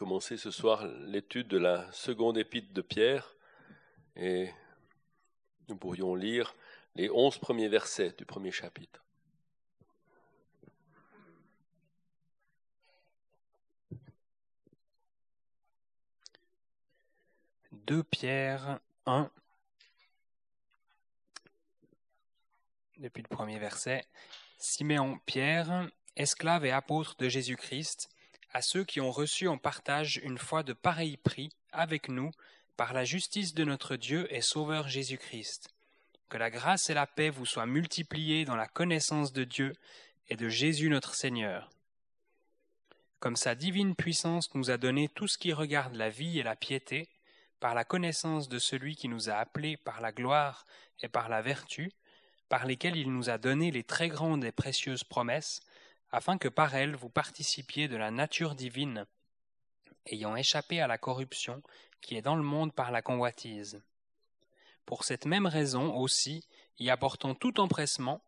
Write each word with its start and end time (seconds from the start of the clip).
commencer 0.00 0.38
ce 0.38 0.50
soir 0.50 0.86
l'étude 0.86 1.46
de 1.48 1.58
la 1.58 1.92
seconde 1.92 2.38
épître 2.38 2.72
de 2.72 2.80
Pierre 2.80 3.36
et 4.16 4.50
nous 5.68 5.76
pourrions 5.76 6.14
lire 6.14 6.54
les 6.94 7.10
onze 7.10 7.36
premiers 7.36 7.68
versets 7.68 8.14
du 8.16 8.24
premier 8.24 8.50
chapitre. 8.50 9.04
2 17.72 18.02
Pierre 18.04 18.80
1, 19.04 19.30
depuis 22.96 23.22
le 23.22 23.28
premier 23.28 23.58
verset. 23.58 24.06
Siméon 24.56 25.18
Pierre, 25.26 25.90
esclave 26.16 26.64
et 26.64 26.70
apôtre 26.70 27.16
de 27.18 27.28
Jésus-Christ, 27.28 28.08
à 28.52 28.62
ceux 28.62 28.84
qui 28.84 29.00
ont 29.00 29.10
reçu 29.10 29.48
en 29.48 29.58
partage 29.58 30.20
une 30.22 30.38
foi 30.38 30.62
de 30.62 30.72
pareil 30.72 31.16
prix 31.16 31.50
avec 31.72 32.08
nous 32.08 32.30
par 32.76 32.92
la 32.92 33.04
justice 33.04 33.54
de 33.54 33.64
notre 33.64 33.96
Dieu 33.96 34.26
et 34.34 34.40
Sauveur 34.40 34.88
Jésus-Christ. 34.88 35.68
Que 36.28 36.38
la 36.38 36.50
grâce 36.50 36.90
et 36.90 36.94
la 36.94 37.06
paix 37.06 37.30
vous 37.30 37.46
soient 37.46 37.66
multipliées 37.66 38.44
dans 38.44 38.56
la 38.56 38.68
connaissance 38.68 39.32
de 39.32 39.44
Dieu 39.44 39.72
et 40.28 40.36
de 40.36 40.48
Jésus 40.48 40.88
notre 40.88 41.14
Seigneur. 41.14 41.70
Comme 43.18 43.36
sa 43.36 43.54
divine 43.54 43.94
puissance 43.94 44.54
nous 44.54 44.70
a 44.70 44.78
donné 44.78 45.08
tout 45.08 45.28
ce 45.28 45.36
qui 45.36 45.52
regarde 45.52 45.94
la 45.94 46.08
vie 46.08 46.38
et 46.38 46.42
la 46.42 46.56
piété, 46.56 47.08
par 47.60 47.74
la 47.74 47.84
connaissance 47.84 48.48
de 48.48 48.58
celui 48.58 48.96
qui 48.96 49.08
nous 49.08 49.28
a 49.28 49.34
appelés 49.34 49.76
par 49.76 50.00
la 50.00 50.12
gloire 50.12 50.64
et 51.02 51.08
par 51.08 51.28
la 51.28 51.42
vertu, 51.42 51.92
par 52.48 52.66
lesquels 52.66 52.96
il 52.96 53.12
nous 53.12 53.28
a 53.28 53.36
donné 53.36 53.70
les 53.70 53.84
très 53.84 54.08
grandes 54.08 54.44
et 54.44 54.52
précieuses 54.52 55.04
promesses, 55.04 55.60
afin 56.12 56.38
que 56.38 56.48
par 56.48 56.74
elles 56.74 56.94
vous 56.94 57.10
participiez 57.10 57.88
de 57.88 57.96
la 57.96 58.10
nature 58.10 58.54
divine, 58.54 59.06
ayant 60.06 60.36
échappé 60.36 60.80
à 60.80 60.86
la 60.86 60.98
corruption 60.98 61.62
qui 62.00 62.16
est 62.16 62.22
dans 62.22 62.36
le 62.36 62.42
monde 62.42 62.74
par 62.74 62.90
la 62.90 63.02
convoitise. 63.02 63.82
Pour 64.86 65.04
cette 65.04 65.26
même 65.26 65.46
raison 65.46 65.94
aussi, 65.94 66.44
y 66.78 66.90
apportant 66.90 67.34
tout 67.34 67.60
empressement, 67.60 68.22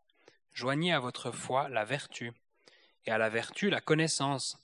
joignez 0.52 0.92
à 0.92 1.00
votre 1.00 1.32
foi 1.32 1.68
la 1.68 1.84
vertu, 1.84 2.32
et 3.06 3.10
à 3.10 3.18
la 3.18 3.28
vertu 3.28 3.70
la 3.70 3.80
connaissance, 3.80 4.58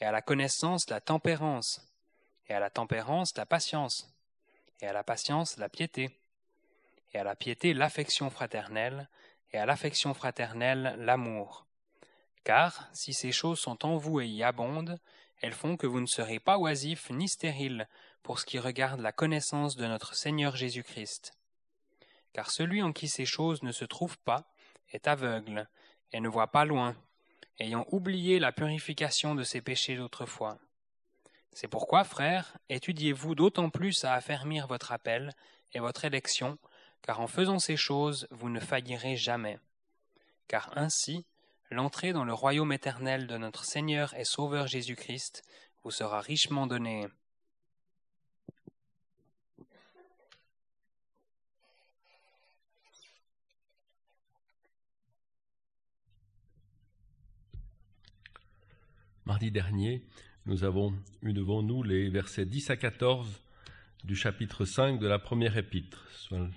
et 0.00 0.04
à 0.04 0.12
la 0.12 0.22
connaissance 0.22 0.88
la 0.88 1.00
tempérance, 1.00 1.80
et 2.48 2.54
à 2.54 2.60
la 2.60 2.70
tempérance 2.70 3.36
la 3.36 3.46
patience, 3.46 4.08
et 4.80 4.86
à 4.86 4.92
la 4.92 5.02
patience 5.02 5.58
la 5.58 5.68
piété, 5.68 6.10
et 7.12 7.18
à 7.18 7.24
la 7.24 7.34
piété 7.34 7.74
l'affection 7.74 8.30
fraternelle, 8.30 9.08
et 9.52 9.58
à 9.58 9.66
l'affection 9.66 10.14
fraternelle 10.14 10.94
l'amour. 10.98 11.65
Car, 12.46 12.88
si 12.92 13.12
ces 13.12 13.32
choses 13.32 13.58
sont 13.58 13.84
en 13.84 13.96
vous 13.96 14.20
et 14.20 14.28
y 14.28 14.44
abondent, 14.44 15.00
elles 15.40 15.52
font 15.52 15.76
que 15.76 15.88
vous 15.88 16.00
ne 16.00 16.06
serez 16.06 16.38
pas 16.38 16.58
oisifs 16.58 17.10
ni 17.10 17.28
stériles 17.28 17.88
pour 18.22 18.38
ce 18.38 18.46
qui 18.46 18.60
regarde 18.60 19.00
la 19.00 19.10
connaissance 19.10 19.74
de 19.74 19.84
notre 19.84 20.14
Seigneur 20.14 20.54
Jésus-Christ. 20.54 21.32
Car 22.32 22.52
celui 22.52 22.84
en 22.84 22.92
qui 22.92 23.08
ces 23.08 23.26
choses 23.26 23.64
ne 23.64 23.72
se 23.72 23.84
trouvent 23.84 24.18
pas 24.18 24.44
est 24.92 25.08
aveugle, 25.08 25.68
et 26.12 26.20
ne 26.20 26.28
voit 26.28 26.52
pas 26.52 26.64
loin, 26.64 26.94
ayant 27.58 27.84
oublié 27.90 28.38
la 28.38 28.52
purification 28.52 29.34
de 29.34 29.42
ses 29.42 29.60
péchés 29.60 29.96
d'autrefois. 29.96 30.56
C'est 31.52 31.66
pourquoi, 31.66 32.04
frères, 32.04 32.56
étudiez-vous 32.68 33.34
d'autant 33.34 33.70
plus 33.70 34.04
à 34.04 34.12
affermir 34.12 34.68
votre 34.68 34.92
appel 34.92 35.34
et 35.72 35.80
votre 35.80 36.04
élection, 36.04 36.58
car 37.02 37.18
en 37.18 37.26
faisant 37.26 37.58
ces 37.58 37.76
choses, 37.76 38.28
vous 38.30 38.50
ne 38.50 38.60
faillirez 38.60 39.16
jamais. 39.16 39.58
Car 40.46 40.70
ainsi, 40.78 41.26
l'entrée 41.70 42.12
dans 42.12 42.24
le 42.24 42.32
royaume 42.32 42.72
éternel 42.72 43.26
de 43.26 43.36
notre 43.36 43.64
Seigneur 43.64 44.14
et 44.14 44.24
Sauveur 44.24 44.66
Jésus-Christ 44.66 45.42
vous 45.82 45.90
sera 45.90 46.20
richement 46.20 46.66
donnée. 46.66 47.06
Mardi 59.24 59.50
dernier, 59.50 60.04
nous 60.46 60.62
avons 60.62 60.94
eu 61.22 61.32
devant 61.32 61.60
nous 61.60 61.82
les 61.82 62.08
versets 62.08 62.46
10 62.46 62.70
à 62.70 62.76
14 62.76 63.40
du 64.04 64.14
chapitre 64.14 64.64
5 64.64 65.00
de 65.00 65.08
la 65.08 65.18
première 65.18 65.56
épître, 65.56 66.06
soit 66.12 66.48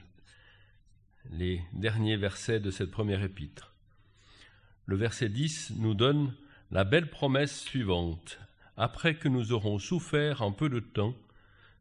les 1.32 1.64
derniers 1.74 2.16
versets 2.16 2.60
de 2.60 2.70
cette 2.70 2.92
première 2.92 3.24
épître. 3.24 3.69
Le 4.90 4.96
verset 4.96 5.30
10 5.30 5.74
nous 5.78 5.94
donne 5.94 6.34
la 6.72 6.84
belle 6.84 7.12
promesse 7.12 7.62
suivante. 7.62 8.40
Après 8.76 9.14
que 9.14 9.28
nous 9.28 9.52
aurons 9.52 9.78
souffert 9.78 10.42
un 10.42 10.52
peu 10.52 10.68
de 10.68 10.80
temps, 10.80 11.14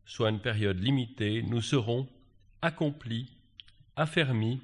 soit 0.04 0.28
une 0.28 0.40
période 0.40 0.78
limitée, 0.78 1.42
nous 1.42 1.62
serons 1.62 2.06
accomplis, 2.60 3.32
affermis, 3.96 4.60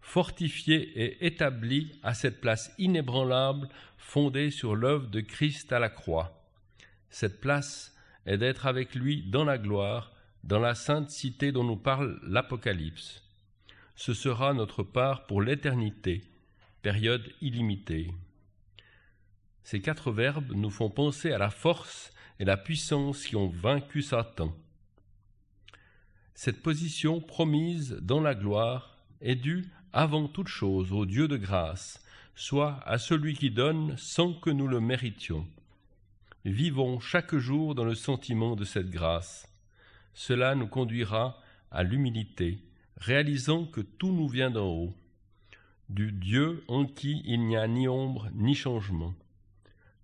fortifiés 0.00 0.88
et 0.98 1.26
établis 1.26 1.92
à 2.02 2.14
cette 2.14 2.40
place 2.40 2.72
inébranlable 2.78 3.68
fondée 3.98 4.50
sur 4.50 4.74
l'œuvre 4.74 5.08
de 5.08 5.20
Christ 5.20 5.70
à 5.70 5.78
la 5.78 5.90
croix. 5.90 6.48
Cette 7.10 7.42
place 7.42 7.94
est 8.24 8.38
d'être 8.38 8.64
avec 8.64 8.94
lui 8.94 9.22
dans 9.22 9.44
la 9.44 9.58
gloire, 9.58 10.12
dans 10.44 10.60
la 10.60 10.74
sainte 10.74 11.10
cité 11.10 11.52
dont 11.52 11.64
nous 11.64 11.76
parle 11.76 12.18
l'Apocalypse. 12.22 13.22
Ce 13.96 14.14
sera 14.14 14.54
notre 14.54 14.82
part 14.82 15.26
pour 15.26 15.42
l'éternité, 15.42 16.22
période 16.86 17.32
illimitée. 17.40 18.12
Ces 19.64 19.80
quatre 19.80 20.12
verbes 20.12 20.52
nous 20.54 20.70
font 20.70 20.88
penser 20.88 21.32
à 21.32 21.38
la 21.38 21.50
force 21.50 22.12
et 22.38 22.44
la 22.44 22.56
puissance 22.56 23.24
qui 23.26 23.34
ont 23.34 23.48
vaincu 23.48 24.02
Satan. 24.02 24.54
Cette 26.34 26.62
position 26.62 27.20
promise 27.20 27.98
dans 28.02 28.20
la 28.20 28.36
gloire 28.36 28.96
est 29.20 29.34
due 29.34 29.64
avant 29.92 30.28
toute 30.28 30.46
chose 30.46 30.92
au 30.92 31.06
Dieu 31.06 31.26
de 31.26 31.36
grâce, 31.36 32.00
soit 32.36 32.78
à 32.86 32.98
celui 32.98 33.34
qui 33.34 33.50
donne 33.50 33.96
sans 33.96 34.32
que 34.32 34.50
nous 34.50 34.68
le 34.68 34.78
méritions 34.78 35.44
vivons 36.44 37.00
chaque 37.00 37.34
jour 37.34 37.74
dans 37.74 37.84
le 37.84 37.96
sentiment 37.96 38.54
de 38.54 38.64
cette 38.64 38.90
grâce. 38.90 39.52
Cela 40.14 40.54
nous 40.54 40.68
conduira 40.68 41.42
à 41.72 41.82
l'humilité, 41.82 42.60
réalisant 42.96 43.64
que 43.64 43.80
tout 43.80 44.12
nous 44.12 44.28
vient 44.28 44.52
d'en 44.52 44.68
haut, 44.68 44.94
du 45.88 46.12
Dieu 46.12 46.64
en 46.68 46.84
qui 46.84 47.22
il 47.24 47.46
n'y 47.46 47.56
a 47.56 47.66
ni 47.66 47.88
ombre 47.88 48.28
ni 48.34 48.54
changement. 48.54 49.14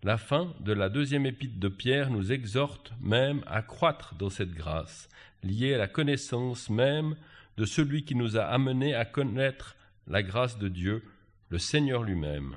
La 0.03 0.19
fin 0.19 0.53
de 0.61 0.73
la 0.73 0.89
deuxième 0.89 1.27
épître 1.27 1.59
de 1.59 1.69
Pierre 1.69 2.11
nous 2.11 2.33
exhorte 2.33 2.93
même 3.01 3.43
à 3.47 3.63
croître 3.63 4.15
dans 4.17 4.31
cette 4.31 4.53
grâce, 4.53 5.09
liée 5.43 5.75
à 5.75 5.79
la 5.79 5.89
connaissance 5.89 6.71
même 6.71 7.17
de 7.57 7.65
celui 7.65 8.05
qui 8.05 8.15
nous 8.15 8.37
a 8.37 8.43
amenés 8.43 8.95
à 8.95 9.05
connaître 9.05 9.77
la 10.07 10.23
grâce 10.23 10.59
de 10.59 10.69
Dieu, 10.69 11.05
le 11.51 11.59
Seigneur 11.59 12.03
lui-même. 12.03 12.57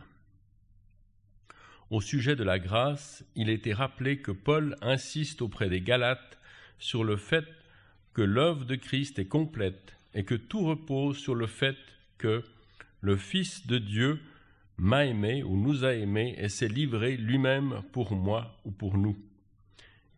Au 1.91 2.01
sujet 2.01 2.35
de 2.35 2.43
la 2.43 2.57
grâce, 2.57 3.23
il 3.35 3.49
était 3.49 3.73
rappelé 3.73 4.17
que 4.17 4.31
Paul 4.31 4.75
insiste 4.81 5.41
auprès 5.41 5.69
des 5.69 5.81
Galates 5.81 6.39
sur 6.79 7.03
le 7.03 7.15
fait 7.15 7.45
que 8.13 8.23
l'œuvre 8.23 8.65
de 8.65 8.75
Christ 8.75 9.19
est 9.19 9.27
complète 9.27 9.95
et 10.15 10.23
que 10.23 10.35
tout 10.35 10.65
repose 10.65 11.17
sur 11.17 11.35
le 11.35 11.45
fait 11.45 11.77
que 12.17 12.43
le 13.05 13.17
Fils 13.17 13.67
de 13.67 13.77
Dieu 13.77 14.19
m'a 14.77 15.05
aimé 15.05 15.43
ou 15.43 15.55
nous 15.55 15.85
a 15.85 15.93
aimés 15.93 16.33
et 16.39 16.49
s'est 16.49 16.67
livré 16.67 17.17
lui-même 17.17 17.83
pour 17.91 18.15
moi 18.15 18.57
ou 18.65 18.71
pour 18.71 18.97
nous. 18.97 19.15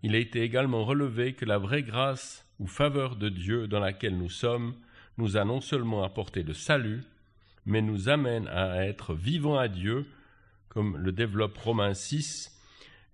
Il 0.03 0.15
a 0.15 0.19
été 0.19 0.41
également 0.41 0.85
relevé 0.85 1.33
que 1.33 1.43
la 1.43 1.57
vraie 1.57 1.83
grâce 1.83 2.47
ou 2.59 2.65
faveur 2.65 3.17
de 3.17 3.27
Dieu 3.27 3.67
dans 3.67 3.81
laquelle 3.81 4.17
nous 4.17 4.29
sommes 4.29 4.73
nous 5.17 5.35
a 5.35 5.43
non 5.43 5.59
seulement 5.59 6.03
apporté 6.05 6.43
le 6.43 6.53
salut, 6.53 7.03
mais 7.65 7.81
nous 7.81 8.07
amène 8.07 8.47
à 8.47 8.85
être 8.85 9.13
vivants 9.13 9.57
à 9.57 9.67
Dieu 9.67 10.05
comme 10.69 10.95
le 10.95 11.11
développe 11.11 11.57
Romains 11.57 11.93
6, 11.93 12.57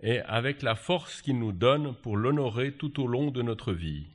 et 0.01 0.19
avec 0.19 0.61
la 0.61 0.75
force 0.75 1.23
qu'il 1.23 1.39
nous 1.39 1.51
donne 1.51 1.95
pour 1.95 2.15
l'honorer 2.15 2.73
tout 2.73 3.01
au 3.01 3.07
long 3.07 3.31
de 3.31 3.41
notre 3.41 3.73
vie. 3.73 4.05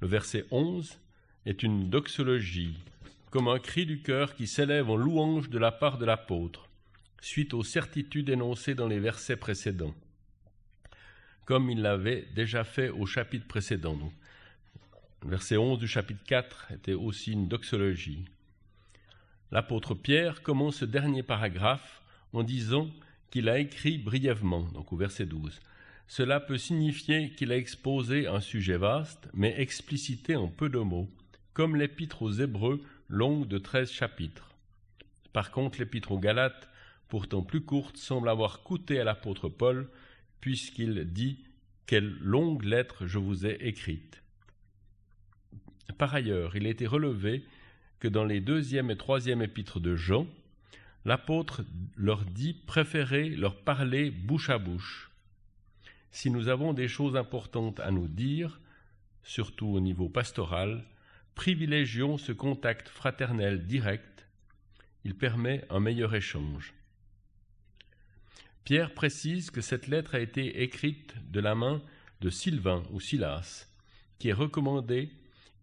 Le 0.00 0.08
verset 0.08 0.46
11 0.50 0.98
est 1.44 1.62
une 1.62 1.90
doxologie, 1.90 2.78
comme 3.30 3.48
un 3.48 3.60
cri 3.60 3.86
du 3.86 4.02
cœur 4.02 4.34
qui 4.34 4.46
s'élève 4.46 4.90
en 4.90 4.96
louange 4.96 5.50
de 5.50 5.58
la 5.58 5.70
part 5.70 5.98
de 5.98 6.04
l'apôtre, 6.04 6.68
suite 7.20 7.54
aux 7.54 7.62
certitudes 7.62 8.28
énoncées 8.28 8.74
dans 8.74 8.88
les 8.88 8.98
versets 8.98 9.36
précédents, 9.36 9.94
comme 11.44 11.70
il 11.70 11.80
l'avait 11.80 12.26
déjà 12.34 12.64
fait 12.64 12.88
au 12.88 13.06
chapitre 13.06 13.46
précédent. 13.46 13.98
Le 15.22 15.30
verset 15.30 15.56
11 15.56 15.78
du 15.78 15.86
chapitre 15.86 16.24
4 16.26 16.72
était 16.72 16.94
aussi 16.94 17.32
une 17.32 17.46
doxologie. 17.46 18.24
L'apôtre 19.52 19.94
Pierre 19.94 20.42
commence 20.42 20.76
ce 20.76 20.84
dernier 20.84 21.22
paragraphe 21.22 22.02
en 22.32 22.42
disant 22.42 22.90
qu'il 23.30 23.48
a 23.48 23.58
écrit 23.58 23.98
brièvement, 23.98 24.62
donc 24.72 24.92
au 24.92 24.96
verset 24.96 25.26
12. 25.26 25.60
Cela 26.08 26.40
peut 26.40 26.58
signifier 26.58 27.30
qu'il 27.30 27.52
a 27.52 27.56
exposé 27.56 28.26
un 28.26 28.40
sujet 28.40 28.76
vaste, 28.76 29.28
mais 29.34 29.54
explicité 29.60 30.34
en 30.34 30.48
peu 30.48 30.68
de 30.68 30.78
mots, 30.78 31.08
comme 31.52 31.76
l'épître 31.76 32.22
aux 32.22 32.32
Hébreux, 32.32 32.82
longue 33.10 33.48
de 33.48 33.58
treize 33.58 33.90
chapitres. 33.90 34.54
Par 35.32 35.50
contre, 35.50 35.78
l'épître 35.78 36.12
aux 36.12 36.18
Galates, 36.18 36.68
pourtant 37.08 37.42
plus 37.42 37.60
courte, 37.60 37.96
semble 37.96 38.28
avoir 38.28 38.62
coûté 38.62 39.00
à 39.00 39.04
l'apôtre 39.04 39.48
Paul 39.48 39.88
puisqu'il 40.40 41.04
dit 41.12 41.44
Quelle 41.86 42.16
longue 42.20 42.64
lettre 42.64 43.06
je 43.06 43.18
vous 43.18 43.46
ai 43.46 43.58
écrite. 43.66 44.22
Par 45.98 46.14
ailleurs, 46.14 46.56
il 46.56 46.66
a 46.66 46.70
été 46.70 46.86
relevé 46.86 47.44
que 47.98 48.08
dans 48.08 48.24
les 48.24 48.40
deuxième 48.40 48.90
et 48.90 48.96
troisième 48.96 49.42
épîtres 49.42 49.80
de 49.80 49.96
Jean, 49.96 50.26
l'apôtre 51.04 51.62
leur 51.96 52.24
dit 52.24 52.54
préférer 52.54 53.28
leur 53.30 53.56
parler 53.56 54.10
bouche 54.10 54.50
à 54.50 54.58
bouche. 54.58 55.10
Si 56.12 56.30
nous 56.30 56.48
avons 56.48 56.72
des 56.72 56.88
choses 56.88 57.16
importantes 57.16 57.80
à 57.80 57.90
nous 57.90 58.08
dire, 58.08 58.60
surtout 59.22 59.66
au 59.66 59.80
niveau 59.80 60.08
pastoral, 60.08 60.84
privilégions 61.34 62.18
ce 62.18 62.32
contact 62.32 62.88
fraternel 62.88 63.66
direct. 63.66 64.26
Il 65.04 65.16
permet 65.16 65.64
un 65.70 65.80
meilleur 65.80 66.14
échange. 66.14 66.74
Pierre 68.64 68.94
précise 68.94 69.50
que 69.50 69.60
cette 69.60 69.86
lettre 69.86 70.14
a 70.14 70.20
été 70.20 70.62
écrite 70.62 71.14
de 71.30 71.40
la 71.40 71.54
main 71.54 71.82
de 72.20 72.30
Sylvain 72.30 72.82
ou 72.90 73.00
Silas, 73.00 73.66
qui 74.18 74.28
est 74.28 74.34
recommandé 74.34 75.10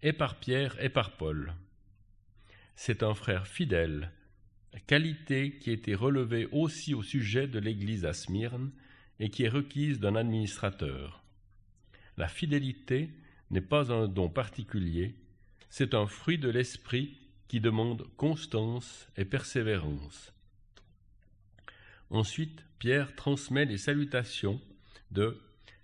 et 0.01 0.13
par 0.13 0.39
Pierre 0.39 0.81
et 0.83 0.89
par 0.89 1.17
Paul. 1.17 1.53
C'est 2.75 3.03
un 3.03 3.13
frère 3.13 3.47
fidèle, 3.47 4.11
qualité 4.85 5.57
qui 5.57 5.71
été 5.71 5.95
relevée 5.95 6.47
aussi 6.51 6.93
au 6.93 7.01
sujet 7.01 7.47
de 7.47 7.59
l'Église 7.59 8.05
à 8.05 8.13
Smyrne 8.13 8.71
et 9.19 9.29
qui 9.29 9.43
est 9.43 9.49
requise 9.49 9.99
d'un 9.99 10.15
administrateur. 10.15 11.23
La 12.17 12.27
fidélité 12.27 13.09
n'est 13.49 13.61
pas 13.61 13.91
un 13.91 14.07
don 14.07 14.29
particulier, 14.29 15.15
c'est 15.69 15.93
un 15.93 16.07
fruit 16.07 16.37
de 16.37 16.49
l'esprit 16.49 17.17
qui 17.47 17.59
demande 17.59 18.07
constance 18.17 19.07
et 19.17 19.25
persévérance. 19.25 20.33
Ensuite, 22.09 22.63
Pierre 22.79 23.15
transmet 23.15 23.65
les 23.65 23.77
salutations 23.77 24.61
de 25.11 25.41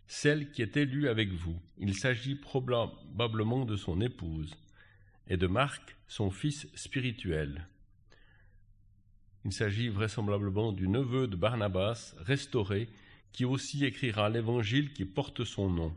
celle 0.07 0.51
qui 0.51 0.61
est 0.61 0.77
élue 0.77 1.07
avec 1.07 1.29
vous. 1.31 1.59
Il 1.77 1.95
s'agit 1.95 2.35
probablement 2.35 3.65
de 3.65 3.75
son 3.75 3.99
épouse 4.01 4.55
et 5.27 5.37
de 5.37 5.47
Marc, 5.47 5.95
son 6.07 6.29
fils 6.29 6.67
spirituel. 6.75 7.67
Il 9.45 9.51
s'agit 9.51 9.89
vraisemblablement 9.89 10.71
du 10.71 10.87
neveu 10.87 11.27
de 11.27 11.35
Barnabas, 11.35 12.15
restauré, 12.19 12.89
qui 13.31 13.45
aussi 13.45 13.83
écrira 13.83 14.29
l'évangile 14.29 14.93
qui 14.93 15.05
porte 15.05 15.43
son 15.43 15.69
nom. 15.69 15.95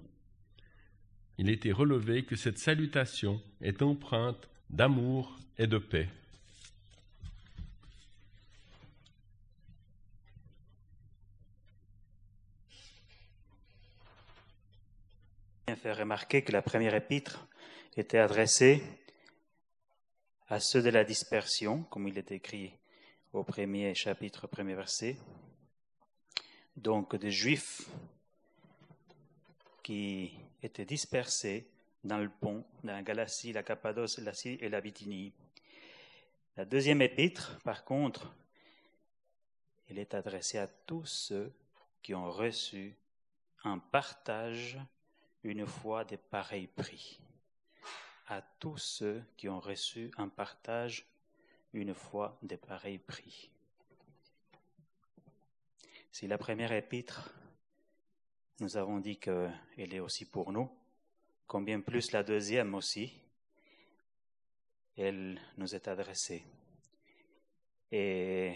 Il 1.38 1.50
était 1.50 1.73
relevé 1.73 2.25
que 2.25 2.37
cette 2.37 2.59
salutation 2.59 3.43
est 3.61 3.83
empreinte 3.83 4.49
d'amour 4.71 5.38
et 5.59 5.66
de 5.66 5.78
paix. 5.78 6.09
fait 15.76 15.93
remarquer 15.93 16.43
que 16.43 16.52
la 16.52 16.62
première 16.62 16.95
épître 16.95 17.47
était 17.97 18.19
adressée 18.19 18.83
à 20.49 20.59
ceux 20.59 20.83
de 20.83 20.90
la 20.90 21.05
dispersion, 21.05 21.85
comme 21.85 22.09
il 22.09 22.19
est 22.19 22.33
écrit 22.33 22.73
au 23.33 23.45
premier 23.45 23.95
chapitre, 23.95 24.47
premier 24.47 24.75
verset. 24.75 25.16
Donc 26.76 27.14
des 27.14 27.31
juifs 27.31 27.83
qui 29.83 30.33
étaient 30.66 30.85
dispersés 30.85 31.66
dans 32.04 32.18
le 32.18 32.28
pont, 32.28 32.64
dans 32.85 32.92
la 32.92 33.02
Galatie, 33.02 33.52
la 33.52 33.62
Cappadoce, 33.62 34.18
la 34.18 34.35
Syrie 34.35 34.58
et 34.61 34.68
la 34.68 34.80
Bithynie. 34.80 35.32
La 36.56 36.64
deuxième 36.64 37.02
épître, 37.02 37.58
par 37.64 37.85
contre, 37.85 38.35
elle 39.88 39.99
est 39.99 40.14
adressée 40.14 40.58
à 40.58 40.66
tous 40.66 41.06
ceux 41.06 41.52
qui 42.02 42.14
ont 42.14 42.30
reçu 42.30 42.94
un 43.64 43.78
partage 43.78 44.78
une 45.42 45.66
fois 45.66 46.04
de 46.04 46.16
pareils 46.16 46.66
prix 46.66 47.20
à 48.28 48.42
tous 48.42 48.78
ceux 48.78 49.23
qui 49.37 49.49
ont 49.49 49.61
reçu 49.61 50.11
un 50.16 50.28
partage 50.28 51.06
une 51.73 51.94
fois 51.94 52.38
de 52.42 52.56
pareils 52.56 52.99
prix. 52.99 53.50
Si 56.11 56.26
la 56.26 56.38
première 56.38 56.73
épître, 56.73 57.32
nous 58.60 58.76
avons 58.76 59.00
dit 59.00 59.18
qu'elle 59.18 59.52
est 59.76 60.00
aussi 60.00 60.25
pour 60.25 60.50
nous, 60.52 60.70
combien 61.46 61.80
plus 61.80 62.12
la 62.12 62.22
deuxième 62.22 62.75
aussi, 62.75 63.12
elle 64.96 65.38
nous 65.58 65.75
est 65.75 65.88
adressée. 65.88 66.42
Et 67.92 68.54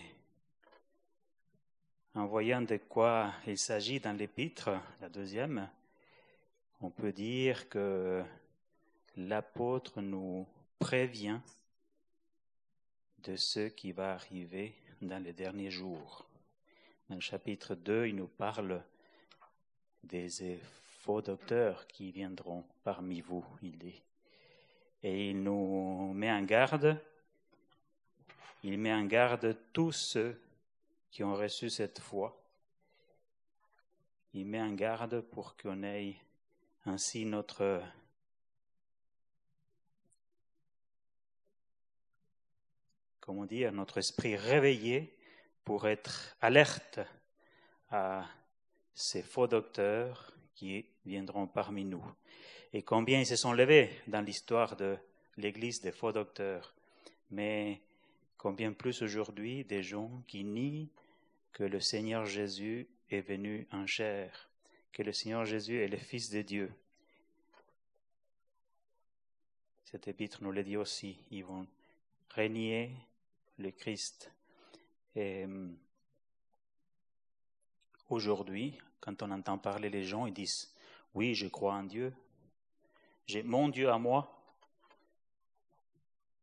en 2.14 2.26
voyant 2.26 2.62
de 2.62 2.78
quoi 2.78 3.34
il 3.46 3.58
s'agit 3.58 4.00
dans 4.00 4.16
l'épître, 4.16 4.70
la 5.00 5.08
deuxième, 5.08 5.68
on 6.80 6.90
peut 6.90 7.12
dire 7.12 7.68
que 7.68 8.24
l'apôtre 9.16 10.00
nous 10.00 10.46
prévient 10.78 11.40
de 13.18 13.36
ce 13.36 13.68
qui 13.68 13.92
va 13.92 14.14
arriver 14.14 14.74
dans 15.02 15.22
les 15.22 15.34
derniers 15.34 15.70
jours. 15.70 16.26
Dans 17.10 17.16
le 17.16 17.20
chapitre 17.20 17.74
2, 17.74 18.06
il 18.06 18.16
nous 18.16 18.28
parle 18.28 18.82
des 20.02 20.58
faux 21.00 21.22
docteurs 21.22 21.86
qui 21.86 22.10
viendront 22.10 22.64
parmi 22.84 23.20
vous, 23.20 23.44
il 23.62 23.78
dit. 23.78 24.02
Et 25.02 25.30
il 25.30 25.42
nous 25.42 26.12
met 26.12 26.30
en 26.30 26.42
garde, 26.42 27.00
il 28.62 28.78
met 28.78 28.92
en 28.92 29.04
garde 29.04 29.56
tous 29.72 29.92
ceux 29.92 30.40
qui 31.10 31.24
ont 31.24 31.34
reçu 31.34 31.70
cette 31.70 31.98
foi. 31.98 32.36
Il 34.34 34.46
met 34.46 34.60
en 34.60 34.72
garde 34.72 35.20
pour 35.20 35.56
qu'on 35.56 35.82
ait 35.82 36.16
ainsi 36.84 37.24
notre 37.24 37.82
comment 43.30 43.46
dire, 43.46 43.70
notre 43.70 43.98
esprit 43.98 44.34
réveillé 44.34 45.16
pour 45.64 45.86
être 45.86 46.36
alerte 46.40 46.98
à 47.90 48.26
ces 49.00 49.22
faux 49.22 49.46
docteurs 49.46 50.32
qui 50.54 50.84
viendront 51.06 51.46
parmi 51.46 51.86
nous. 51.86 52.04
Et 52.74 52.82
combien 52.82 53.20
ils 53.20 53.26
se 53.26 53.34
sont 53.34 53.54
levés 53.54 53.90
dans 54.06 54.20
l'histoire 54.20 54.76
de 54.76 54.98
l'Église 55.38 55.80
des 55.80 55.90
faux 55.90 56.12
docteurs. 56.12 56.74
Mais 57.30 57.80
combien 58.36 58.72
plus 58.72 59.00
aujourd'hui 59.00 59.64
des 59.64 59.82
gens 59.82 60.22
qui 60.28 60.44
nient 60.44 60.90
que 61.52 61.64
le 61.64 61.80
Seigneur 61.80 62.26
Jésus 62.26 62.88
est 63.08 63.22
venu 63.22 63.66
en 63.72 63.86
chair, 63.86 64.50
que 64.92 65.02
le 65.02 65.12
Seigneur 65.12 65.46
Jésus 65.46 65.80
est 65.80 65.88
le 65.88 65.96
Fils 65.96 66.30
de 66.30 66.42
Dieu. 66.42 66.70
Cet 69.84 70.08
épître 70.08 70.42
nous 70.42 70.52
le 70.52 70.62
dit 70.62 70.76
aussi, 70.76 71.16
ils 71.30 71.44
vont 71.44 71.66
régner 72.28 72.94
le 73.58 73.70
Christ. 73.70 74.30
Et 75.16 75.44
hum, 75.44 75.76
aujourd'hui, 78.10 78.78
quand 79.00 79.22
on 79.22 79.30
entend 79.30 79.58
parler 79.58 79.90
les 79.90 80.04
gens, 80.04 80.26
ils 80.26 80.32
disent 80.32 80.74
Oui, 81.14 81.34
je 81.34 81.46
crois 81.46 81.74
en 81.74 81.84
Dieu, 81.84 82.12
j'ai 83.26 83.42
mon 83.42 83.68
Dieu 83.68 83.90
à 83.90 83.98
moi, 83.98 84.42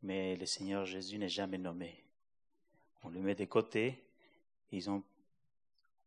mais 0.02 0.36
le 0.36 0.46
Seigneur 0.46 0.86
Jésus 0.86 1.18
n'est 1.18 1.30
jamais 1.30 1.58
nommé. 1.58 2.04
On 3.04 3.10
le 3.10 3.20
met 3.20 3.36
de 3.36 3.46
côté, 3.46 4.04
ils 4.72 4.90
ont, 4.90 5.04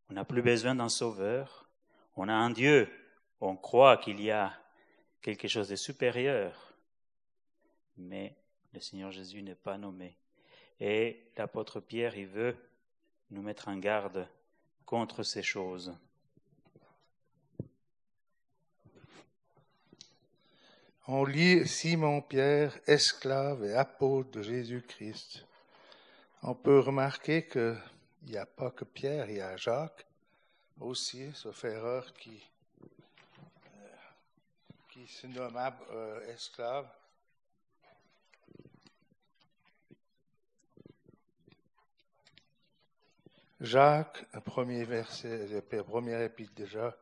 on 0.08 0.14
n'a 0.14 0.24
plus 0.24 0.42
besoin 0.42 0.74
d'un 0.74 0.88
sauveur, 0.88 1.68
on 2.16 2.28
a 2.28 2.34
un 2.34 2.50
Dieu, 2.50 2.90
on 3.40 3.56
croit 3.56 3.96
qu'il 3.96 4.20
y 4.20 4.30
a 4.30 4.52
quelque 5.22 5.48
chose 5.48 5.68
de 5.68 5.76
supérieur, 5.76 6.74
mais 7.96 8.36
le 8.72 8.80
Seigneur 8.80 9.10
Jésus 9.10 9.42
n'est 9.42 9.54
pas 9.54 9.78
nommé. 9.78 10.16
Et 10.80 11.30
l'apôtre 11.36 11.80
Pierre, 11.80 12.16
il 12.16 12.26
veut 12.26 12.56
nous 13.30 13.42
mettre 13.42 13.68
en 13.68 13.76
garde 13.76 14.28
contre 14.86 15.22
ces 15.22 15.42
choses. 15.42 15.94
On 21.06 21.24
lit 21.24 21.66
Simon-Pierre, 21.66 22.78
esclave 22.86 23.64
et 23.64 23.74
apôtre 23.74 24.30
de 24.30 24.42
Jésus-Christ. 24.42 25.46
On 26.42 26.54
peut 26.54 26.78
remarquer 26.78 27.46
qu'il 27.46 27.80
n'y 28.24 28.36
a 28.36 28.46
pas 28.46 28.70
que 28.70 28.84
Pierre, 28.84 29.28
il 29.30 29.38
y 29.38 29.40
a 29.40 29.56
Jacques 29.56 30.06
aussi, 30.78 31.32
sauf 31.34 31.64
erreur, 31.64 32.12
qui, 32.14 32.42
euh, 34.96 35.06
se 35.06 35.26
nomme 35.26 35.58
euh, 35.92 36.32
esclave. 36.32 36.88
Jacques, 43.60 44.24
premier 44.44 44.84
verset, 44.84 45.46
le 45.48 45.60
premier 45.60 46.24
épître 46.24 46.54
déjà. 46.54 46.96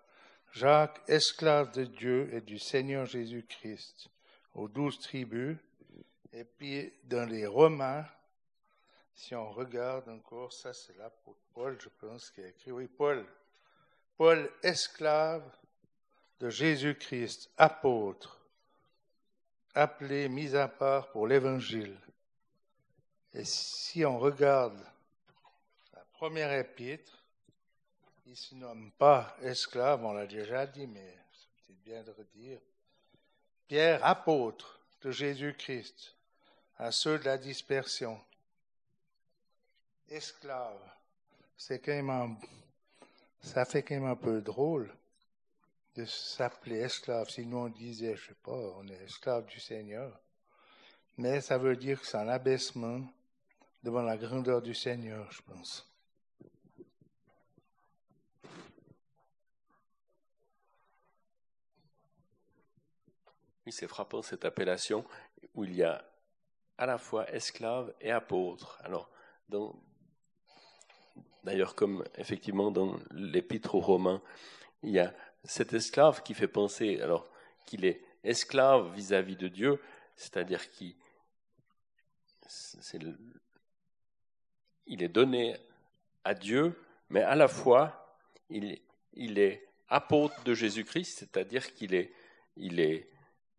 Jacques, 0.52 1.00
esclave 1.08 1.72
de 1.72 1.84
Dieu 1.84 2.30
et 2.32 2.40
du 2.40 2.58
Seigneur 2.58 3.06
Jésus-Christ, 3.06 4.08
aux 4.54 4.68
douze 4.68 4.98
tribus. 4.98 5.56
Et 6.32 6.44
puis 6.44 6.92
dans 7.04 7.28
les 7.28 7.46
Romains, 7.46 8.06
si 9.14 9.34
on 9.34 9.50
regarde 9.50 10.08
encore, 10.08 10.52
ça 10.52 10.72
c'est 10.72 10.94
pour 11.24 11.36
Paul, 11.52 11.78
je 11.80 11.88
pense, 12.00 12.30
qui 12.30 12.40
a 12.40 12.48
écrit, 12.48 12.70
oui, 12.70 12.86
Paul, 12.86 13.26
Paul, 14.16 14.50
esclave 14.62 15.44
de 16.40 16.50
Jésus-Christ, 16.50 17.50
apôtre, 17.56 18.40
appelé, 19.74 20.28
mis 20.28 20.54
à 20.54 20.68
part 20.68 21.10
pour 21.10 21.26
l'Évangile. 21.26 21.96
Et 23.34 23.44
si 23.44 24.04
on 24.04 24.18
regarde 24.18 24.78
la 25.92 26.04
première 26.12 26.52
épître, 26.52 27.17
il 28.28 28.32
ne 28.32 28.36
se 28.36 28.54
nomme 28.56 28.90
pas 28.98 29.34
esclave, 29.40 30.04
on 30.04 30.12
l'a 30.12 30.26
déjà 30.26 30.66
dit, 30.66 30.86
mais 30.86 31.16
c'est 31.66 31.82
bien 31.82 32.02
de 32.02 32.10
redire. 32.10 32.60
Pierre, 33.66 34.04
apôtre 34.04 34.80
de 35.00 35.10
Jésus-Christ, 35.10 36.14
à 36.76 36.92
ceux 36.92 37.18
de 37.18 37.24
la 37.24 37.38
dispersion. 37.38 38.20
Esclave, 40.10 40.78
c'est 41.56 41.78
quand 41.78 41.92
même 41.92 42.36
ça 43.40 43.64
fait 43.64 43.82
quand 43.82 43.94
même 43.94 44.04
un 44.04 44.16
peu 44.16 44.42
drôle 44.42 44.94
de 45.96 46.04
s'appeler 46.04 46.80
esclave. 46.80 47.30
Sinon, 47.30 47.62
on 47.62 47.68
disait, 47.68 48.14
je 48.14 48.26
sais 48.26 48.36
pas, 48.42 48.52
on 48.52 48.86
est 48.88 49.04
esclave 49.04 49.46
du 49.46 49.58
Seigneur. 49.58 50.20
Mais 51.16 51.40
ça 51.40 51.56
veut 51.56 51.76
dire 51.76 51.98
que 51.98 52.06
c'est 52.06 52.18
un 52.18 52.28
abaissement 52.28 53.00
devant 53.82 54.02
la 54.02 54.18
grandeur 54.18 54.60
du 54.60 54.74
Seigneur, 54.74 55.32
je 55.32 55.40
pense. 55.40 55.88
Oui, 63.68 63.72
c'est 63.72 63.86
frappant 63.86 64.22
cette 64.22 64.46
appellation 64.46 65.04
où 65.54 65.62
il 65.62 65.76
y 65.76 65.82
a 65.82 66.02
à 66.78 66.86
la 66.86 66.96
fois 66.96 67.30
esclave 67.30 67.92
et 68.00 68.10
apôtre. 68.10 68.80
Alors, 68.82 69.10
d'ailleurs, 71.44 71.74
comme 71.74 72.02
effectivement 72.16 72.70
dans 72.70 72.98
l'épître 73.10 73.74
aux 73.74 73.80
Romains, 73.80 74.22
il 74.82 74.92
y 74.92 74.98
a 74.98 75.12
cet 75.44 75.74
esclave 75.74 76.22
qui 76.22 76.32
fait 76.32 76.48
penser 76.48 76.98
alors 77.02 77.28
qu'il 77.66 77.84
est 77.84 78.00
esclave 78.24 78.90
vis-à-vis 78.94 79.36
de 79.36 79.48
Dieu, 79.48 79.78
c'est-à-dire 80.16 80.70
qu'il 80.70 80.94
il 84.86 85.02
est 85.02 85.10
donné 85.10 85.58
à 86.24 86.32
Dieu, 86.32 86.74
mais 87.10 87.20
à 87.20 87.34
la 87.34 87.48
fois 87.48 88.16
il, 88.48 88.80
est 89.38 89.68
apôtre 89.90 90.42
de 90.44 90.54
Jésus-Christ, 90.54 91.18
c'est-à-dire 91.18 91.74
qu'il 91.74 91.94
est, 91.94 92.14
il 92.56 92.80
est, 92.80 93.10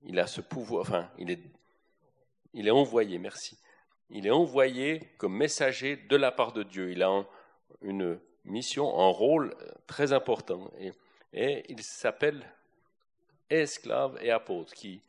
il 0.03 0.19
a 0.19 0.27
ce 0.27 0.41
pouvoir, 0.41 0.81
enfin, 0.81 1.09
il 1.17 1.31
est, 1.31 2.71
envoyé, 2.71 3.17
merci. 3.17 3.57
Il 4.09 4.25
est 4.25 4.31
envoyé 4.31 5.01
comme 5.17 5.35
messager 5.35 5.95
de 5.95 6.15
la 6.15 6.31
part 6.31 6.53
de 6.53 6.63
Dieu. 6.63 6.91
Il 6.91 7.03
a 7.03 7.25
une 7.81 8.19
mission, 8.45 8.99
un 8.99 9.09
rôle 9.09 9.55
très 9.87 10.13
important. 10.13 10.71
Et, 10.79 10.93
et 11.33 11.65
il 11.69 11.83
s'appelle 11.83 12.43
esclave 13.49 14.17
et 14.21 14.31
apôtre, 14.31 14.73
qui 14.73 15.01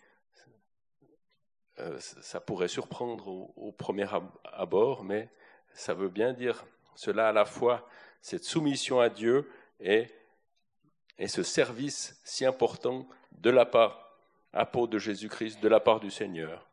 euh, 1.81 1.99
ça 2.01 2.41
pourrait 2.41 2.69
surprendre 2.69 3.29
au, 3.29 3.73
premier 3.73 4.07
abord, 4.45 5.05
mais 5.05 5.29
ça 5.73 5.95
veut 5.95 6.09
bien 6.09 6.33
dire 6.33 6.65
cela 6.95 7.29
à 7.29 7.33
la 7.33 7.45
fois, 7.45 7.89
cette 8.21 8.45
soumission 8.45 9.01
à 9.01 9.09
Dieu 9.09 9.51
et, 9.81 10.07
et 11.19 11.29
ce 11.29 11.43
service 11.43 12.21
si 12.25 12.45
important 12.45 13.09
de 13.33 13.49
la 13.49 13.65
part, 13.65 14.10
apôtre 14.53 14.93
de 14.93 14.99
Jésus-Christ, 14.99 15.61
de 15.61 15.69
la 15.69 15.81
part 15.81 16.01
du 16.01 16.11
Seigneur. 16.11 16.67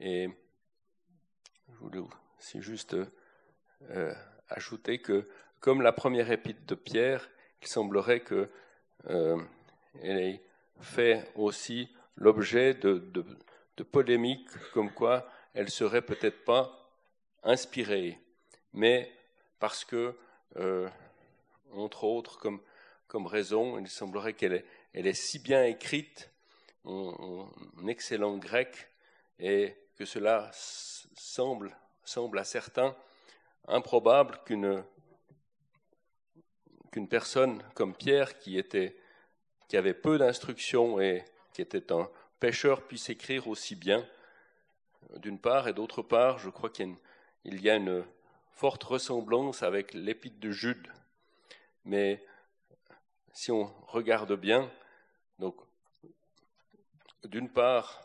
Et 0.00 0.28
je 1.68 1.76
voulais 1.76 2.02
aussi 2.38 2.60
juste 2.60 2.96
euh, 3.90 4.14
ajouter 4.48 4.98
que, 4.98 5.28
comme 5.60 5.82
la 5.82 5.92
première 5.92 6.30
épître 6.30 6.64
de 6.66 6.74
Pierre, 6.74 7.28
il 7.60 7.68
semblerait 7.68 8.20
qu'elle 8.20 8.48
euh, 9.10 9.40
ait 10.02 10.40
fait 10.80 11.30
aussi 11.36 11.88
l'objet 12.16 12.74
de, 12.74 12.98
de, 12.98 13.82
polémiques 13.82 14.48
comme 14.72 14.92
quoi 14.92 15.28
elle 15.54 15.68
serait 15.68 16.02
peut-être 16.02 16.44
pas 16.44 16.88
inspirée, 17.42 18.18
mais 18.72 19.10
parce 19.58 19.84
que, 19.84 20.16
euh, 20.56 20.88
entre 21.72 22.04
autres, 22.04 22.38
comme, 22.38 22.60
comme 23.08 23.26
raison, 23.26 23.76
il 23.78 23.88
semblerait 23.88 24.34
qu'elle 24.34 24.52
est, 24.52 24.64
elle 24.94 25.06
est 25.06 25.14
si 25.14 25.38
bien 25.38 25.64
écrite 25.64 26.30
en, 26.84 27.48
excellent 27.86 28.36
grec 28.36 28.88
et 29.38 29.74
que 29.96 30.04
cela 30.04 30.50
semble, 30.52 31.74
à 32.38 32.44
certains 32.44 32.96
improbable 33.68 34.38
qu'une 34.44 34.84
personne 37.08 37.62
comme 37.74 37.94
Pierre, 37.94 38.38
qui, 38.38 38.62
qui 39.68 39.76
avait 39.76 39.94
peu 39.94 40.18
d'instruction 40.18 41.00
et 41.00 41.24
qui 41.52 41.62
était 41.62 41.92
un 41.92 42.10
pêcheur, 42.40 42.82
puisse 42.86 43.08
écrire 43.08 43.48
aussi 43.48 43.76
bien, 43.76 44.06
d'une 45.16 45.38
part, 45.38 45.68
et 45.68 45.72
d'autre 45.72 46.02
part, 46.02 46.38
je 46.38 46.50
crois 46.50 46.70
qu'il 46.70 46.96
y, 47.44 47.70
a 47.70 47.76
une 47.76 48.04
forte 48.50 48.82
ressemblance 48.84 49.62
avec 49.62 49.94
l'épître 49.94 50.40
de 50.40 50.50
Jude. 50.50 50.88
Mais 51.84 52.24
si 53.32 53.50
on 53.50 53.72
regarde 53.86 54.34
bien, 54.34 54.70
donc, 55.38 55.56
d'une 57.24 57.48
part, 57.48 58.02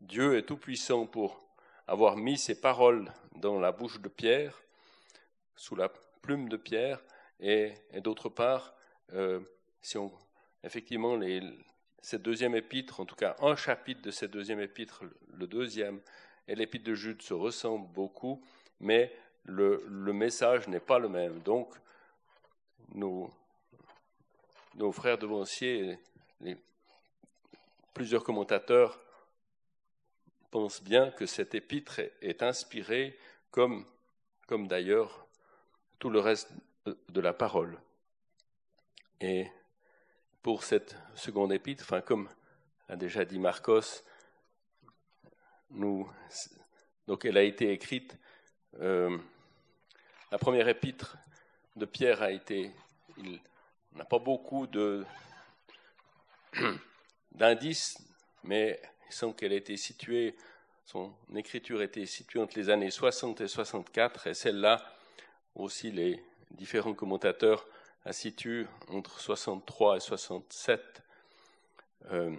Dieu 0.00 0.36
est 0.36 0.42
tout-puissant 0.42 1.06
pour 1.06 1.46
avoir 1.86 2.16
mis 2.16 2.38
ses 2.38 2.60
paroles 2.60 3.12
dans 3.36 3.58
la 3.58 3.72
bouche 3.72 4.00
de 4.00 4.08
Pierre, 4.08 4.62
sous 5.56 5.76
la 5.76 5.90
plume 6.22 6.48
de 6.48 6.56
Pierre, 6.56 7.02
et, 7.40 7.74
d'autre 7.96 8.28
part, 8.28 8.74
euh, 9.12 9.40
si 9.82 9.98
on, 9.98 10.10
effectivement, 10.62 11.16
les, 11.16 11.42
cette 12.00 12.22
deuxième 12.22 12.54
épître, 12.54 13.00
en 13.00 13.06
tout 13.06 13.16
cas 13.16 13.36
un 13.40 13.56
chapitre 13.56 14.02
de 14.02 14.10
cette 14.10 14.30
deuxième 14.30 14.60
épître, 14.60 15.04
le 15.32 15.46
deuxième, 15.46 16.00
et 16.46 16.54
l'épître 16.54 16.84
de 16.84 16.94
Jude 16.94 17.22
se 17.22 17.34
ressemblent 17.34 17.90
beaucoup, 17.92 18.42
mais 18.80 19.10
le, 19.44 19.82
message 20.12 20.68
n'est 20.68 20.80
pas 20.80 20.98
le 20.98 21.08
même. 21.08 21.40
Donc, 21.40 21.74
nos, 22.94 23.30
nos 24.74 24.92
frères 24.92 25.18
devanciers, 25.18 25.98
plusieurs 27.94 28.24
commentateurs 28.24 29.00
pensent 30.50 30.82
bien 30.82 31.10
que 31.10 31.26
cette 31.26 31.54
épître 31.54 32.00
est, 32.20 32.42
inspirée, 32.42 33.18
comme, 33.50 33.86
comme 34.46 34.66
d'ailleurs 34.68 35.26
tout 35.98 36.10
le 36.10 36.20
reste 36.20 36.52
de 36.86 37.20
la 37.20 37.32
parole. 37.32 37.78
Et 39.20 39.48
pour 40.42 40.64
cette 40.64 40.96
seconde 41.14 41.52
épître, 41.52 41.84
enfin, 41.84 42.00
comme 42.00 42.28
a 42.88 42.96
déjà 42.96 43.24
dit 43.24 43.38
Marcos, 43.38 44.02
nous, 45.70 46.08
donc 47.06 47.24
elle 47.24 47.38
a 47.38 47.42
été 47.42 47.72
écrite, 47.72 48.18
euh, 48.80 49.16
la 50.30 50.38
première 50.38 50.68
épître 50.68 51.16
de 51.76 51.86
Pierre 51.86 52.22
a 52.22 52.30
été, 52.30 52.70
il 53.18 53.40
n'a 53.94 54.04
pas 54.04 54.18
beaucoup 54.18 54.66
de, 54.66 55.04
d'indices, 57.32 57.98
mais 58.42 58.80
il 59.08 59.14
semble 59.14 59.34
qu'elle 59.34 59.52
été 59.52 59.76
située, 59.76 60.34
son 60.84 61.12
écriture 61.34 61.82
était 61.82 62.06
située 62.06 62.40
entre 62.40 62.58
les 62.58 62.70
années 62.70 62.90
60 62.90 63.40
et 63.40 63.48
64, 63.48 64.26
et 64.28 64.34
celle-là 64.34 64.84
aussi 65.54 65.90
les 65.90 66.22
différents 66.50 66.94
commentateurs 66.94 67.66
la 68.04 68.12
situent 68.12 68.66
entre 68.88 69.20
63 69.20 69.96
et 69.96 70.00
67. 70.00 71.02
Euh, 72.12 72.36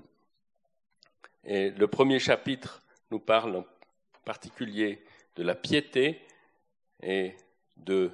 et 1.44 1.72
le 1.72 1.88
premier 1.88 2.20
chapitre 2.20 2.82
nous 3.12 3.20
parle 3.20 3.58
en 3.58 3.66
particulier 4.26 5.04
de 5.36 5.44
la 5.44 5.56
piété 5.56 6.22
et 7.02 7.36
de, 7.78 8.12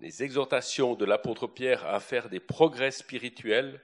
des, 0.00 0.22
exhortations 0.22 0.94
de 0.94 1.04
l'apôtre 1.04 1.46
Pierre 1.46 1.86
à 1.86 2.00
faire 2.00 2.28
des 2.28 2.40
progrès 2.40 2.90
spirituels. 2.90 3.80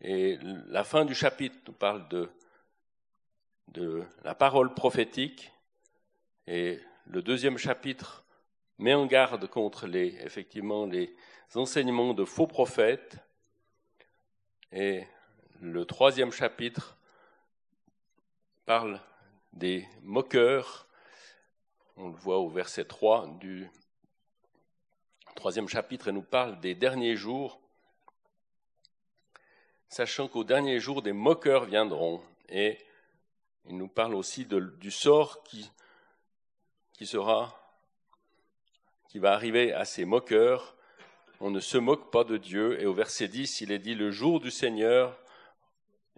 Et 0.00 0.38
la 0.68 0.84
fin 0.84 1.04
du 1.04 1.14
chapitre 1.14 1.56
nous 1.66 1.72
parle 1.72 2.06
de, 2.08 2.28
la 4.24 4.34
parole 4.34 4.72
prophétique 4.74 5.52
et 6.46 6.80
le 7.06 7.20
deuxième 7.20 7.58
chapitre 7.58 8.24
met 8.78 8.94
en 8.94 9.06
garde 9.06 9.46
contre 9.48 9.86
les, 9.86 10.16
effectivement, 10.22 10.86
les 10.86 11.14
enseignements 11.54 12.14
de 12.14 12.24
faux 12.24 12.46
prophètes. 12.46 13.18
Et 14.72 15.04
le 15.60 15.84
troisième 15.84 16.32
chapitre 16.32 16.96
parle 18.64 19.00
des 19.52 19.86
moqueurs. 20.02 20.86
On 21.96 22.08
le 22.08 22.16
voit 22.16 22.38
au 22.38 22.48
verset 22.48 22.84
3 22.84 23.36
du 23.40 23.70
troisième 25.36 25.68
chapitre 25.68 26.08
et 26.08 26.12
nous 26.12 26.22
parle 26.22 26.58
des 26.58 26.74
derniers 26.74 27.14
jours, 27.14 27.60
sachant 29.88 30.26
qu'au 30.26 30.42
dernier 30.42 30.80
jour, 30.80 31.02
des 31.02 31.12
moqueurs 31.12 31.66
viendront. 31.66 32.20
Et 32.48 32.78
il 33.68 33.76
nous 33.76 33.88
parle 33.88 34.14
aussi 34.16 34.46
du 34.46 34.90
sort 34.90 35.44
qui 35.44 35.70
qui 36.96 37.06
sera, 37.06 37.54
qui 39.08 39.18
va 39.18 39.32
arriver 39.32 39.72
à 39.72 39.84
ces 39.84 40.04
moqueurs. 40.04 40.76
On 41.40 41.50
ne 41.50 41.60
se 41.60 41.76
moque 41.76 42.10
pas 42.10 42.24
de 42.24 42.38
Dieu. 42.38 42.80
Et 42.80 42.86
au 42.86 42.94
verset 42.94 43.28
10, 43.28 43.60
il 43.60 43.70
est 43.70 43.78
dit, 43.78 43.94
le 43.94 44.10
jour 44.10 44.40
du 44.40 44.50
Seigneur 44.50 45.18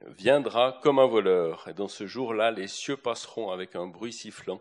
viendra 0.07 0.79
comme 0.83 1.01
un 1.01 1.07
voleur. 1.07 1.67
Et 1.69 1.75
dans 1.75 1.89
ce 1.89 2.07
jour-là, 2.07 2.53
les 2.53 2.69
cieux 2.69 2.97
passeront 2.97 3.51
avec 3.51 3.75
un 3.75 3.87
bruit 3.87 4.13
sifflant. 4.13 4.61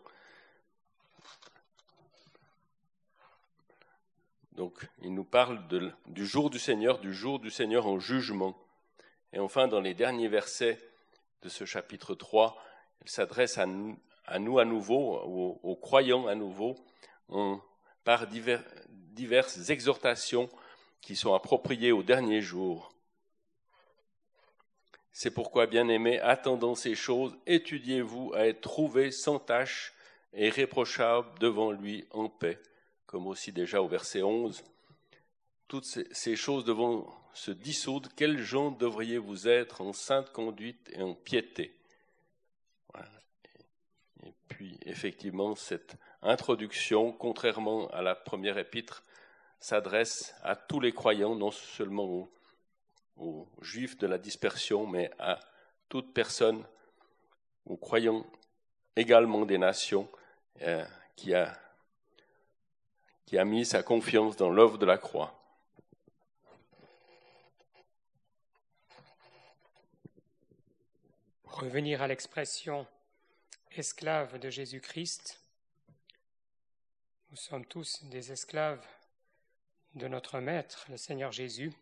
Donc, 4.58 4.88
il 5.04 5.14
nous 5.14 5.24
parle 5.24 5.62
du 6.08 6.26
jour 6.26 6.50
du 6.50 6.58
Seigneur, 6.58 6.98
du 6.98 7.14
jour 7.14 7.40
du 7.40 7.52
Seigneur 7.52 7.86
en 7.86 8.00
jugement. 8.00 8.58
Et 9.32 9.38
enfin, 9.38 9.68
dans 9.68 9.80
les 9.80 9.94
derniers 9.94 10.28
versets 10.28 10.80
de 11.44 11.50
ce 11.50 11.64
chapitre 11.64 12.16
3, 12.16 12.58
il 13.04 13.10
s'adresse 13.10 13.60
à 13.60 13.68
nous, 13.68 14.00
à 14.58 14.66
nouveau, 14.66 15.60
aux, 15.62 15.76
croyants 15.76 16.26
à 16.26 16.34
nouveau, 16.34 16.76
par 18.04 18.26
diverses 18.28 19.70
exhortations 19.70 20.50
qui 21.02 21.16
sont 21.16 21.36
appropriées 21.36 21.92
aux 21.92 22.04
derniers 22.04 22.42
jours. 22.42 22.92
C'est 25.12 25.32
pourquoi, 25.32 25.68
bien-aimés, 25.68 26.20
attendant 26.20 26.74
ces 26.74 26.96
choses, 26.96 27.38
étudiez-vous 27.46 28.34
à 28.34 28.48
être 28.48 28.62
trouvés 28.62 29.12
sans 29.12 29.38
tache 29.38 29.94
et 30.34 30.48
irréprochables 30.48 31.38
devant 31.38 31.72
lui 31.72 32.08
en 32.10 32.28
paix, 32.28 32.60
comme 33.08 33.28
aussi 33.28 33.52
déjà 33.52 33.82
au 33.82 33.88
verset 33.88 34.22
11. 34.22 34.64
Toutes 35.68 35.86
ces 35.86 36.36
choses 36.36 36.64
devront 36.64 37.08
se 37.34 37.52
dissoudre. 37.52 38.10
Quels 38.16 38.38
gens 38.38 38.72
devriez-vous 38.72 39.48
être 39.48 39.82
en 39.82 39.92
sainte 39.92 40.32
conduite 40.32 40.90
et 40.94 41.02
en 41.02 41.14
piété? 41.14 41.74
Et 44.24 44.34
puis, 44.48 44.78
effectivement, 44.86 45.56
cette 45.56 45.96
introduction, 46.22 47.12
contrairement 47.12 47.88
à 47.90 48.02
la 48.02 48.16
première 48.16 48.58
épître, 48.58 49.04
s'adresse 49.60 50.36
à 50.44 50.56
tous 50.56 50.80
les 50.80 50.92
croyants, 50.92 51.36
non 51.36 51.52
seulement 51.52 52.06
aux 52.06 52.32
aux 53.18 53.48
juifs 53.62 53.98
de 53.98 54.08
la 54.08 54.18
dispersion, 54.18 54.86
mais 54.86 55.10
à 55.20 55.40
toute 55.90 56.14
personne, 56.14 56.64
aux 57.66 57.78
croyants 57.78 58.26
également 58.96 59.46
des 59.46 59.58
nations, 59.58 60.08
euh, 60.62 60.86
qui, 61.16 61.34
a, 61.34 61.58
qui 63.28 63.38
a 63.38 63.46
mis 63.46 63.66
sa 63.66 63.84
confiance 63.84 64.36
dans 64.38 64.50
l'œuvre 64.50 64.80
de 64.80 64.86
la 64.88 64.98
croix. 64.98 65.38
revenir 71.58 72.04
à 72.04 72.08
l'expression 72.08 72.86
esclave 73.72 74.38
de 74.38 74.52
Jésus-Christ, 74.52 75.42
nous 77.32 77.36
sommes 77.36 77.66
tous 77.66 78.04
des 78.04 78.32
esclaves 78.32 78.86
de 79.96 80.08
notre 80.08 80.40
Maître, 80.40 80.86
le 80.90 80.98
Seigneur 80.98 81.32
Jésus. 81.32 81.74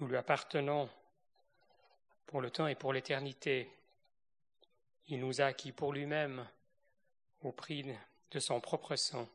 Nous 0.00 0.06
lui 0.06 0.18
appartenons 0.18 0.90
pour 2.26 2.42
le 2.42 2.50
temps 2.50 2.66
et 2.66 2.74
pour 2.74 2.92
l'éternité. 2.92 3.70
Il 5.08 5.20
nous 5.20 5.40
a 5.40 5.46
acquis 5.46 5.72
pour 5.72 5.94
lui-même 5.94 6.46
au 7.40 7.52
prix 7.52 7.86
son 8.40 8.60
propre 8.60 8.96
sang. 8.96 9.28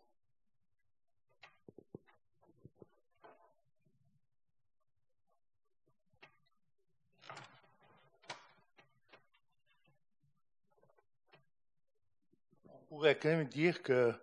On 12.68 12.78
pourrait 12.90 13.18
quand 13.18 13.30
même 13.30 13.48
dire 13.48 13.82
que, 13.84 14.14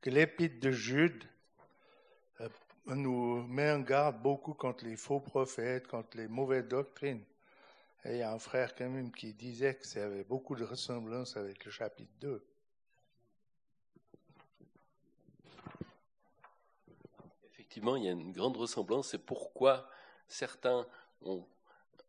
que 0.00 0.10
l'épître 0.10 0.60
de 0.60 0.70
Jude 0.70 1.24
nous 2.86 3.42
met 3.46 3.70
en 3.70 3.80
garde 3.80 4.20
beaucoup 4.20 4.54
contre 4.54 4.84
les 4.84 4.96
faux 4.96 5.20
prophètes, 5.20 5.86
contre 5.86 6.16
les 6.16 6.28
mauvaises 6.28 6.66
doctrines. 6.66 7.22
Et 8.04 8.12
il 8.12 8.16
y 8.18 8.22
a 8.22 8.32
un 8.32 8.38
frère 8.38 8.74
quand 8.74 8.88
même 8.88 9.12
qui 9.12 9.32
disait 9.32 9.74
que 9.76 9.86
ça 9.86 10.04
avait 10.04 10.24
beaucoup 10.24 10.56
de 10.56 10.64
ressemblances 10.64 11.36
avec 11.36 11.64
le 11.64 11.70
chapitre 11.70 12.12
2. 12.20 12.44
Effectivement, 17.72 17.96
il 17.96 18.04
y 18.04 18.08
a 18.08 18.12
une 18.12 18.32
grande 18.32 18.58
ressemblance. 18.58 19.08
C'est 19.08 19.24
pourquoi 19.24 19.88
certains 20.28 20.86
ont, 21.22 21.42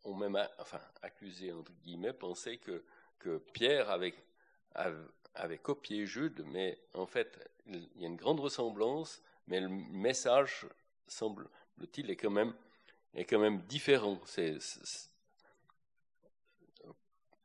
même 0.04 0.36
enfin, 0.58 0.78
accusé, 1.00 1.52
entre 1.52 1.72
guillemets, 1.82 2.12
pensé 2.12 2.58
que, 2.58 2.84
que 3.18 3.38
Pierre 3.54 3.88
avait, 3.88 5.58
copié 5.62 6.04
Jude, 6.04 6.44
mais 6.48 6.78
en 6.92 7.06
fait, 7.06 7.50
il 7.64 7.88
y 7.96 8.04
a 8.04 8.08
une 8.08 8.16
grande 8.16 8.40
ressemblance 8.40 9.22
mais 9.46 9.58
le 9.58 9.68
message, 9.68 10.66
semble-t-il, 11.06 12.10
est 12.10 12.16
quand 12.16 12.28
même, 12.28 12.52
est 13.14 13.24
quand 13.24 13.38
même 13.38 13.62
différent. 13.62 14.20
C'est, 14.26 14.58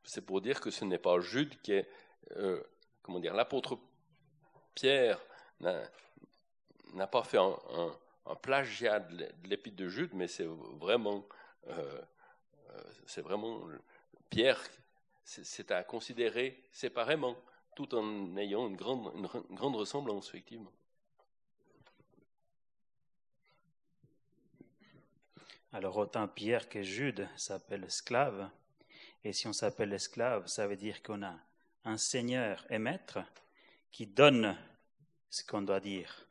c'est 0.04 0.26
pour 0.26 0.42
dire 0.42 0.60
que 0.60 0.70
ce 0.70 0.84
n'est 0.84 0.98
pas 0.98 1.18
Jude 1.20 1.58
qui 1.62 1.72
est, 1.72 1.88
euh, 2.36 2.62
comment 3.02 3.18
dire, 3.18 3.32
l'apôtre 3.32 3.78
Pierre 4.74 5.18
n'a, 5.60 7.06
pas 7.06 7.24
fait 7.24 7.38
un, 7.38 7.56
plagiat 8.36 9.00
de 9.00 9.28
l'épître 9.44 9.76
de 9.76 9.88
Jude, 9.88 10.10
mais 10.14 10.28
c'est 10.28 10.46
vraiment, 10.46 11.26
euh, 11.68 12.00
euh, 12.70 12.82
c'est 13.06 13.22
vraiment 13.22 13.60
Pierre, 14.28 14.60
c'est, 15.24 15.70
à 15.70 15.82
considérer 15.84 16.62
séparément, 16.72 17.36
tout 17.76 17.94
en 17.94 18.36
ayant 18.36 18.66
une 18.68 18.76
grande, 18.76 19.12
une 19.14 19.56
grande 19.56 19.76
ressemblance, 19.76 20.28
effectivement. 20.28 20.72
Alors 25.72 25.96
autant 25.98 26.26
Pierre 26.26 26.68
que 26.68 26.82
Jude 26.82 27.28
s'appellent 27.36 27.84
esclaves. 27.84 28.50
Et 29.22 29.32
si 29.32 29.46
on 29.46 29.52
s'appelle 29.52 29.92
esclave, 29.92 30.46
ça 30.46 30.66
veut 30.66 30.76
dire 30.76 31.02
qu'on 31.02 31.22
a 31.22 31.36
un 31.84 31.96
seigneur 31.96 32.66
et 32.70 32.78
maître 32.78 33.20
qui 33.92 34.06
donne 34.06 34.56
ce 35.28 35.44
qu'on 35.44 35.62
doit 35.62 35.80
dire. 35.80 36.26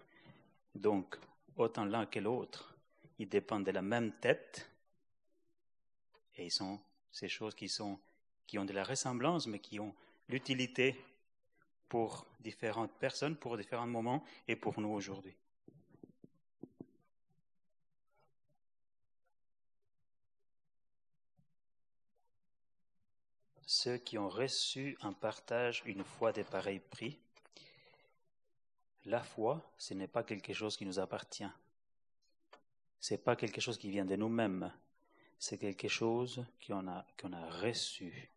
Donc, 0.76 1.18
autant 1.60 1.86
l'un 1.86 2.06
que 2.06 2.20
l'autre, 2.20 2.76
ils 3.18 3.30
dépendent 3.30 3.66
de 3.66 3.72
la 3.72 3.82
même 3.82 4.14
tête. 4.20 4.70
Et 6.38 6.46
ils 6.46 6.52
sont 6.52 6.80
ces 7.12 7.28
choses 7.28 7.56
qui, 7.56 7.68
sont, 7.68 8.00
qui 8.48 8.58
ont 8.58 8.66
de 8.66 8.74
la 8.74 8.84
ressemblance, 8.84 9.48
mais 9.48 9.60
qui 9.60 9.80
ont 9.80 9.94
l'utilité 10.28 10.96
pour 11.88 12.26
différentes 12.40 12.94
personnes, 12.94 13.36
pour 13.36 13.58
différents 13.58 13.88
moments 13.88 14.24
et 14.48 14.56
pour 14.56 14.80
nous 14.80 14.90
aujourd'hui. 14.90 15.36
ceux 23.70 23.98
qui 23.98 24.18
ont 24.18 24.30
reçu 24.30 24.98
un 25.02 25.14
partage 25.14 25.84
une 25.86 26.04
foi 26.04 26.34
de 26.34 26.42
pareils 26.42 26.80
prix, 26.80 27.20
la 29.06 29.22
foi, 29.22 29.74
ce 29.78 29.94
n'est 29.94 30.08
pas 30.08 30.24
quelque 30.24 30.54
chose 30.54 30.78
qui 30.78 30.86
nous 30.86 31.00
appartient. 31.00 31.50
Ce 33.00 33.14
n'est 33.14 33.20
pas 33.20 33.36
quelque 33.36 33.62
chose 33.62 33.78
qui 33.78 33.90
vient 33.90 34.06
de 34.06 34.16
nous-mêmes. 34.16 34.72
C'est 35.38 35.58
quelque 35.58 35.88
chose 35.88 36.46
qu'on 36.66 36.88
a, 36.88 37.06
a 37.32 37.50
reçu. 37.62 38.30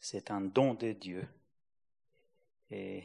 C'est 0.00 0.30
un 0.30 0.40
don 0.40 0.74
de 0.74 0.92
Dieu. 0.92 1.28
Et 2.70 3.04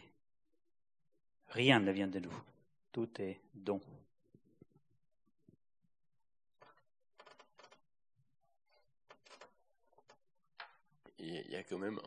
rien 1.50 1.80
ne 1.80 1.92
vient 1.92 2.08
de 2.08 2.20
nous. 2.20 2.44
Tout 2.92 3.10
est 3.22 3.42
don. 3.54 3.82
il 11.22 11.52
y 11.52 11.56
a 11.56 11.64
quand 11.64 11.78
même 11.78 12.00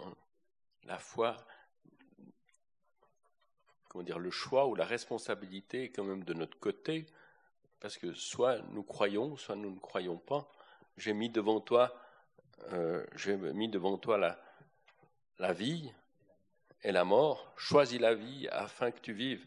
la 0.84 0.98
foi, 0.98 1.36
le 3.94 4.30
choix 4.30 4.66
ou 4.66 4.74
la 4.74 4.84
responsabilité 4.84 5.84
est 5.84 5.90
quand 5.90 6.04
même 6.04 6.24
de 6.24 6.34
notre 6.34 6.58
côté, 6.58 7.06
parce 7.80 7.96
que 7.96 8.12
soit 8.14 8.58
nous 8.72 8.82
croyons, 8.82 9.36
soit 9.36 9.56
nous 9.56 9.70
ne 9.70 9.78
croyons 9.78 10.18
pas. 10.18 10.50
J'ai 10.96 11.12
mis 11.12 11.28
devant 11.28 11.60
toi, 11.60 11.94
euh, 12.72 13.04
j'ai 13.14 13.36
mis 13.36 13.68
devant 13.68 13.98
toi 13.98 14.38
la, 15.38 15.52
vie 15.52 15.92
et 16.82 16.92
la 16.92 17.04
mort. 17.04 17.52
Choisis 17.56 18.00
la 18.00 18.14
vie 18.14 18.48
afin 18.48 18.90
que 18.90 19.00
tu 19.00 19.12
vives. 19.12 19.46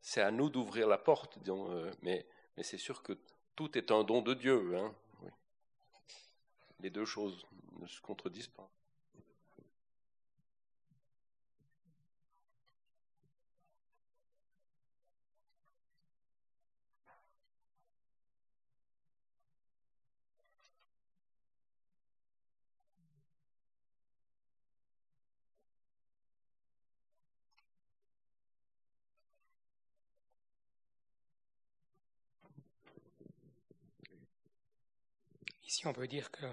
C'est 0.00 0.20
à 0.20 0.30
nous 0.30 0.50
d'ouvrir 0.50 0.86
la 0.86 0.98
porte, 0.98 1.38
euh, 1.48 1.90
mais, 2.02 2.26
mais 2.56 2.62
c'est 2.62 2.78
sûr 2.78 3.02
que 3.02 3.16
tout 3.56 3.78
est 3.78 3.90
un 3.90 4.04
don 4.04 4.20
de 4.20 4.34
Dieu. 4.34 4.76
Hein, 4.76 4.94
Les 6.80 6.90
deux 6.90 7.06
choses 7.06 7.46
ne 7.80 7.86
se 7.86 8.00
contredisent 8.00 8.48
pas. 8.48 8.68
Ici, 35.74 35.88
on 35.88 35.92
peut 35.92 36.06
dire 36.06 36.30
que 36.30 36.46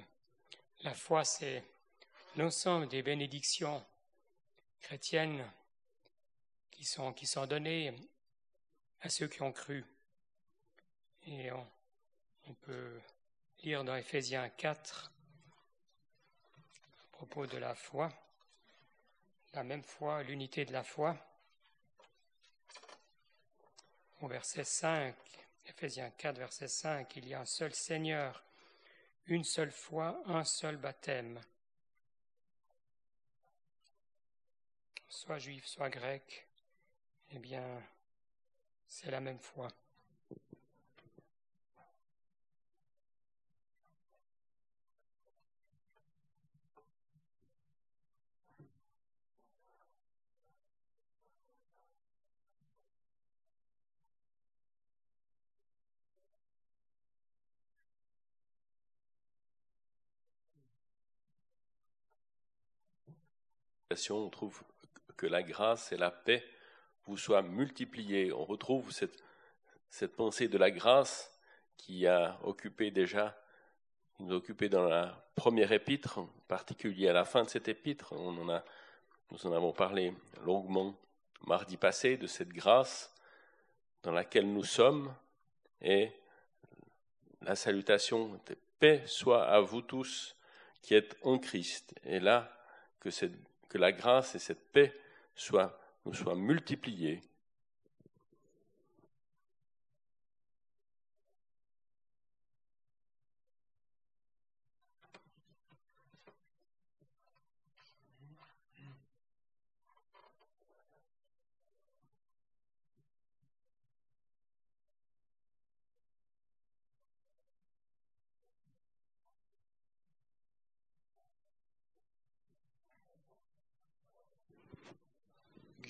la 0.80 0.96
foi, 0.96 1.24
c'est 1.24 1.64
l'ensemble 2.38 2.88
des 2.88 3.04
bénédictions 3.04 3.86
chrétiennes 4.80 5.46
qui 6.72 6.86
sont, 6.86 7.46
données 7.46 7.96
à 9.02 9.10
ceux 9.10 9.28
qui 9.28 9.44
ont 9.44 9.52
cru. 9.52 9.86
Et 11.28 11.52
on, 11.52 11.68
on 12.48 12.54
peut 12.56 13.00
lire 13.62 13.84
dans 13.84 13.96
Éphésiens 13.96 14.50
4 14.50 15.12
à 17.04 17.12
propos 17.12 17.46
de 17.46 17.58
la 17.58 17.76
foi, 17.76 18.12
la 19.54 19.64
même 19.64 19.84
foi, 19.84 20.24
l'unité 20.24 20.66
de 20.66 20.74
la 20.74 20.84
foi. 20.84 21.16
Au 24.22 24.28
verset 24.28 24.64
5, 24.64 25.16
Éphésiens 25.68 26.10
4, 26.10 26.40
verset 26.40 26.68
5, 26.68 27.16
il 27.18 27.28
y 27.28 27.36
a 27.36 27.42
un 27.42 27.46
seul 27.46 27.76
Seigneur, 27.76 28.44
une 29.28 29.44
seule 29.44 29.72
foi, 29.72 30.22
un 30.26 30.44
seul 30.44 30.78
baptême. 30.78 31.40
Soit 35.08 35.40
juif, 35.40 35.66
soit 35.66 35.90
grec, 35.90 36.48
eh 37.32 37.40
bien, 37.40 37.82
c'est 38.88 39.12
la 39.12 39.20
même 39.20 39.40
foi. 39.40 39.68
On 64.10 64.30
trouve 64.30 64.62
que 65.18 65.28
la 65.28 65.44
grâce 65.44 65.92
et 65.92 65.98
la 65.98 66.12
paix 66.12 66.44
vous 67.06 67.18
soient 67.18 67.42
multipliées. 67.42 68.32
On 68.32 68.46
retrouve 68.46 68.92
cette, 68.92 70.16
pensée 70.16 70.48
de 70.48 70.58
la 70.58 70.72
grâce 70.72 71.32
qui 71.78 72.08
a 72.08 72.40
occupé 72.44 72.92
déjà, 72.92 73.38
qui 74.16 74.24
nous 74.24 74.34
a 74.34 74.38
occupé 74.38 74.70
dans 74.70 74.84
la 74.84 75.26
première 75.36 75.72
épître, 75.72 76.20
en 76.20 76.30
particulier 76.48 77.10
à 77.10 77.14
la 77.14 77.26
fin 77.26 77.44
de 77.44 77.50
cette 77.50 77.68
épître. 77.68 78.14
Nous 78.16 79.48
en 79.48 79.52
avons 79.52 79.74
parlé 79.74 80.14
longuement 80.46 80.96
mardi 81.46 81.78
passé 81.78 82.18
de 82.18 82.28
cette 82.28 82.50
grâce 82.50 83.14
dans 84.04 84.12
laquelle 84.12 84.52
nous 84.52 84.64
sommes 84.64 85.14
et 85.82 86.12
la 87.42 87.56
salutation 87.56 88.40
de 88.48 88.58
paix 88.80 89.04
soit 89.06 89.48
à 89.48 89.60
vous 89.60 89.82
tous 89.82 90.36
qui 90.82 90.94
êtes 90.96 91.18
en 91.24 91.40
Christ. 91.40 91.94
Et 92.06 92.20
là, 92.20 92.52
que 93.00 93.10
cette 93.10 93.34
que 93.72 93.78
la 93.78 93.94
grâce 93.94 94.36
et 94.36 94.40
cette 94.40 94.70
paix 94.74 94.94
nous 96.06 96.14
soient 96.14 96.36
multipliées. 96.36 97.22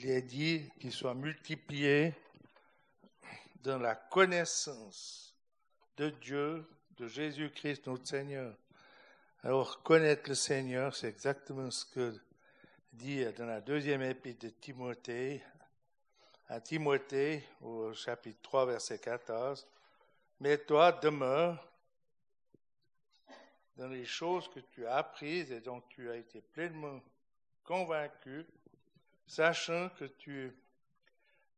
Il 0.04 0.10
est 0.10 0.24
dit 0.24 0.68
qu'il 0.80 0.92
soit 0.92 1.14
multiplié 1.14 2.16
dans 3.62 3.78
la 3.78 3.94
connaissance 3.94 5.36
de 5.96 6.10
Dieu, 6.10 6.66
de 6.98 7.08
Jésus-Christ, 7.08 7.86
notre 7.86 8.08
Seigneur. 8.08 8.58
Alors, 9.44 9.84
connaître 9.84 10.28
le 10.30 10.34
Seigneur, 10.34 10.96
c'est 10.96 11.08
exactement 11.08 11.70
ce 11.70 11.86
que 11.86 12.20
dit 12.92 13.24
dans 13.34 13.46
la 13.46 13.62
deuxième 13.62 14.02
épître 14.02 14.48
de 14.48 14.50
Timothée, 14.50 15.44
à 16.50 16.60
Timothée, 16.60 17.44
au 17.62 17.94
chapitre 17.94 18.40
3, 18.42 18.66
verset 18.66 18.98
14. 18.98 19.68
Mais 20.40 20.58
toi, 20.58 20.94
demeure 20.94 21.72
dans 23.76 23.88
les 23.88 24.06
choses 24.06 24.50
que 24.50 24.62
tu 24.62 24.88
as 24.88 24.96
apprises 24.96 25.52
et 25.52 25.62
dont 25.62 25.82
tu 25.90 26.10
as 26.10 26.16
été 26.16 26.42
pleinement 26.42 27.00
convaincu, 27.64 28.48
sachant 29.32 29.88
que 29.91 30.04
tu 30.04 30.54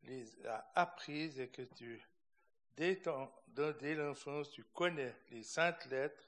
les 0.03 0.45
as 0.45 0.63
apprises 0.75 1.39
et 1.39 1.47
que 1.47 1.63
tu, 1.63 1.99
dès, 2.77 3.95
l'enfance, 3.95 4.51
tu 4.51 4.63
connais 4.65 5.15
les 5.31 5.41
saintes 5.41 5.87
lettres 5.87 6.23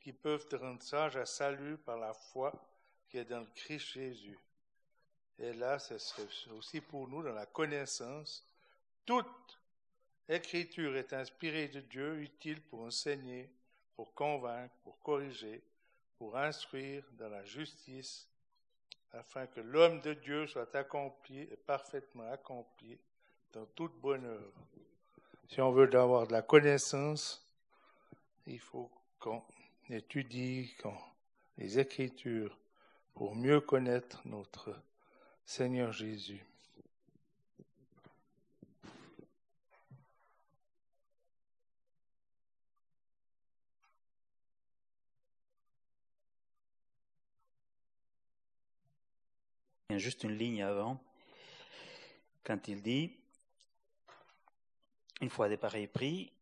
qui 0.00 0.12
peuvent 0.12 0.48
te 0.48 0.56
rendre 0.56 0.82
sage 0.82 1.16
à 1.16 1.26
salut 1.26 1.76
par 1.76 1.96
la 1.96 2.12
foi 2.12 2.52
qui 3.08 3.18
est 3.18 3.24
dans 3.24 3.38
le 3.38 3.50
Christ 3.54 3.92
Jésus. 3.92 4.38
Et 5.38 5.52
là, 5.52 5.78
ce 5.78 5.96
serait 5.96 6.26
aussi 6.58 6.80
pour 6.80 7.06
nous 7.06 7.22
dans 7.22 7.34
la 7.34 7.46
connaissance. 7.46 8.44
Toute 9.06 9.60
écriture 10.28 10.96
est 10.96 11.12
inspirée 11.12 11.68
de 11.68 11.80
Dieu, 11.82 12.20
utile 12.20 12.60
pour 12.62 12.80
enseigner, 12.80 13.48
pour 13.94 14.12
convaincre, 14.12 14.74
pour 14.82 14.98
corriger, 15.00 15.62
pour 16.18 16.36
instruire 16.36 17.04
dans 17.12 17.28
la 17.28 17.44
justice, 17.44 18.26
afin 19.12 19.46
que 19.46 19.60
l'homme 19.60 20.00
de 20.00 20.14
Dieu 20.14 20.46
soit 20.46 20.74
accompli 20.74 21.40
et 21.40 21.56
parfaitement 21.56 22.30
accompli 22.30 22.98
dans 23.52 23.66
toute 23.74 23.94
bonne 24.00 24.24
œuvre. 24.24 24.66
Si 25.48 25.60
on 25.60 25.72
veut 25.72 25.92
avoir 25.96 26.26
de 26.26 26.32
la 26.32 26.42
connaissance, 26.42 27.44
il 28.46 28.60
faut 28.60 28.90
qu'on 29.18 29.42
étudie 29.88 30.74
les 31.58 31.78
Écritures 31.78 32.56
pour 33.14 33.34
mieux 33.34 33.60
connaître 33.60 34.20
notre 34.24 34.80
Seigneur 35.44 35.92
Jésus. 35.92 36.44
Juste 49.98 50.24
une 50.24 50.36
ligne 50.36 50.62
avant, 50.62 51.02
quand 52.44 52.68
il 52.68 52.82
dit, 52.82 53.12
une 55.20 55.30
fois 55.30 55.48
des 55.48 55.56
pareils 55.56 55.86
pris 55.86 56.32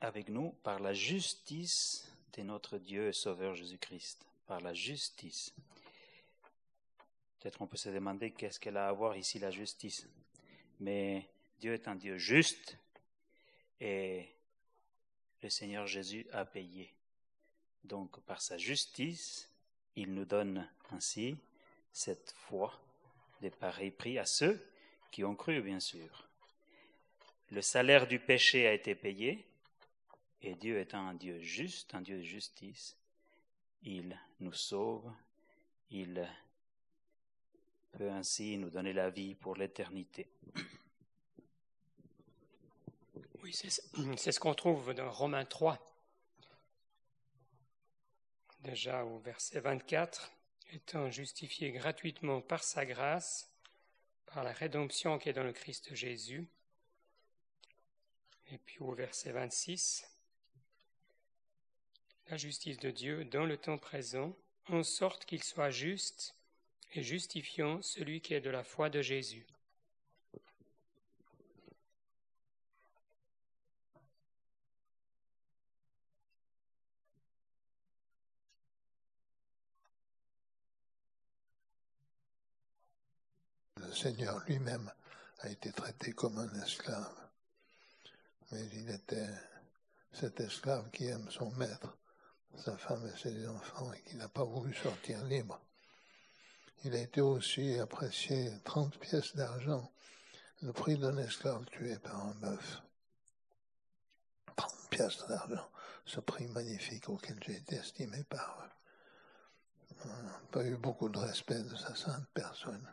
avec 0.00 0.28
nous 0.28 0.50
par 0.62 0.80
la 0.80 0.94
justice 0.94 2.10
de 2.32 2.42
notre 2.42 2.78
Dieu 2.78 3.08
et 3.08 3.12
Sauveur 3.12 3.54
Jésus-Christ, 3.54 4.26
par 4.46 4.60
la 4.60 4.74
justice. 4.74 5.52
Peut-être 7.38 7.60
on 7.60 7.66
peut 7.66 7.76
se 7.76 7.90
demander 7.90 8.30
qu'est-ce 8.30 8.58
qu'elle 8.58 8.76
a 8.76 8.88
à 8.88 8.92
voir 8.92 9.16
ici 9.16 9.38
la 9.38 9.50
justice. 9.50 10.06
Mais 10.80 11.28
Dieu 11.60 11.74
est 11.74 11.88
un 11.88 11.94
Dieu 11.94 12.16
juste 12.16 12.76
et 13.80 14.28
le 15.42 15.50
Seigneur 15.50 15.86
Jésus 15.86 16.26
a 16.32 16.44
payé. 16.44 16.92
Donc 17.84 18.20
par 18.20 18.40
sa 18.40 18.58
justice, 18.58 19.50
il 19.96 20.14
nous 20.14 20.24
donne 20.24 20.68
ainsi 20.90 21.36
cette 21.92 22.32
foi 22.32 22.78
des 23.40 23.50
pareils 23.50 23.90
prix 23.90 24.18
à 24.18 24.24
ceux 24.24 24.64
qui 25.10 25.24
ont 25.24 25.34
cru, 25.34 25.60
bien 25.60 25.80
sûr. 25.80 26.28
Le 27.50 27.60
salaire 27.60 28.06
du 28.06 28.18
péché 28.18 28.66
a 28.66 28.72
été 28.72 28.94
payé, 28.94 29.46
et 30.40 30.54
Dieu 30.54 30.80
étant 30.80 31.06
un 31.06 31.14
Dieu 31.14 31.38
juste, 31.38 31.94
un 31.94 32.00
Dieu 32.00 32.18
de 32.18 32.22
justice, 32.22 32.96
il 33.82 34.18
nous 34.40 34.52
sauve, 34.52 35.12
il 35.90 36.26
peut 37.92 38.10
ainsi 38.10 38.56
nous 38.56 38.70
donner 38.70 38.92
la 38.92 39.10
vie 39.10 39.34
pour 39.34 39.56
l'éternité. 39.56 40.28
Oui, 43.42 43.52
c'est 43.52 44.32
ce 44.32 44.40
qu'on 44.40 44.54
trouve 44.54 44.94
dans 44.94 45.10
Romains 45.10 45.44
3, 45.44 45.78
déjà 48.60 49.04
au 49.04 49.18
verset 49.18 49.60
24 49.60 50.32
étant 50.72 51.10
justifié 51.10 51.70
gratuitement 51.70 52.40
par 52.40 52.64
sa 52.64 52.86
grâce, 52.86 53.50
par 54.26 54.42
la 54.42 54.52
rédemption 54.52 55.18
qui 55.18 55.28
est 55.28 55.34
dans 55.34 55.44
le 55.44 55.52
Christ 55.52 55.94
Jésus. 55.94 56.48
Et 58.50 58.58
puis 58.58 58.78
au 58.80 58.94
verset 58.94 59.32
26, 59.32 60.04
la 62.28 62.36
justice 62.36 62.78
de 62.78 62.90
Dieu 62.90 63.24
dans 63.26 63.44
le 63.44 63.58
temps 63.58 63.78
présent, 63.78 64.34
en 64.68 64.82
sorte 64.82 65.26
qu'il 65.26 65.42
soit 65.42 65.70
juste 65.70 66.34
et 66.94 67.02
justifiant 67.02 67.82
celui 67.82 68.20
qui 68.20 68.34
est 68.34 68.40
de 68.40 68.50
la 68.50 68.64
foi 68.64 68.90
de 68.90 69.02
Jésus. 69.02 69.46
Le 83.92 83.98
Seigneur 83.98 84.42
lui-même 84.46 84.90
a 85.40 85.50
été 85.50 85.70
traité 85.70 86.12
comme 86.12 86.38
un 86.38 86.62
esclave. 86.62 87.14
Mais 88.50 88.66
il 88.72 88.88
était 88.88 89.28
cet 90.12 90.40
esclave 90.40 90.90
qui 90.90 91.08
aime 91.08 91.30
son 91.30 91.50
maître, 91.52 91.94
sa 92.56 92.74
femme 92.78 93.06
et 93.06 93.18
ses 93.18 93.46
enfants, 93.46 93.92
et 93.92 94.00
qui 94.00 94.16
n'a 94.16 94.28
pas 94.28 94.44
voulu 94.44 94.72
sortir 94.72 95.22
libre. 95.24 95.60
Il 96.84 96.94
a 96.94 97.00
été 97.00 97.20
aussi 97.20 97.78
apprécié 97.78 98.50
30 98.64 98.98
pièces 98.98 99.36
d'argent, 99.36 99.92
le 100.62 100.72
prix 100.72 100.96
d'un 100.96 101.18
esclave 101.18 101.66
tué 101.66 101.98
par 101.98 102.28
un 102.28 102.34
bœuf. 102.36 102.80
30 104.56 104.88
pièces 104.88 105.26
d'argent, 105.28 105.68
ce 106.06 106.20
prix 106.20 106.46
magnifique 106.48 107.10
auquel 107.10 107.38
j'ai 107.44 107.56
été 107.56 107.76
estimé 107.76 108.24
par 108.24 108.58
eux. 108.64 110.06
On 110.06 110.22
n'a 110.22 110.40
pas 110.50 110.64
eu 110.64 110.78
beaucoup 110.78 111.10
de 111.10 111.18
respect 111.18 111.62
de 111.62 111.76
sa 111.76 111.94
sainte 111.94 112.26
personne. 112.32 112.88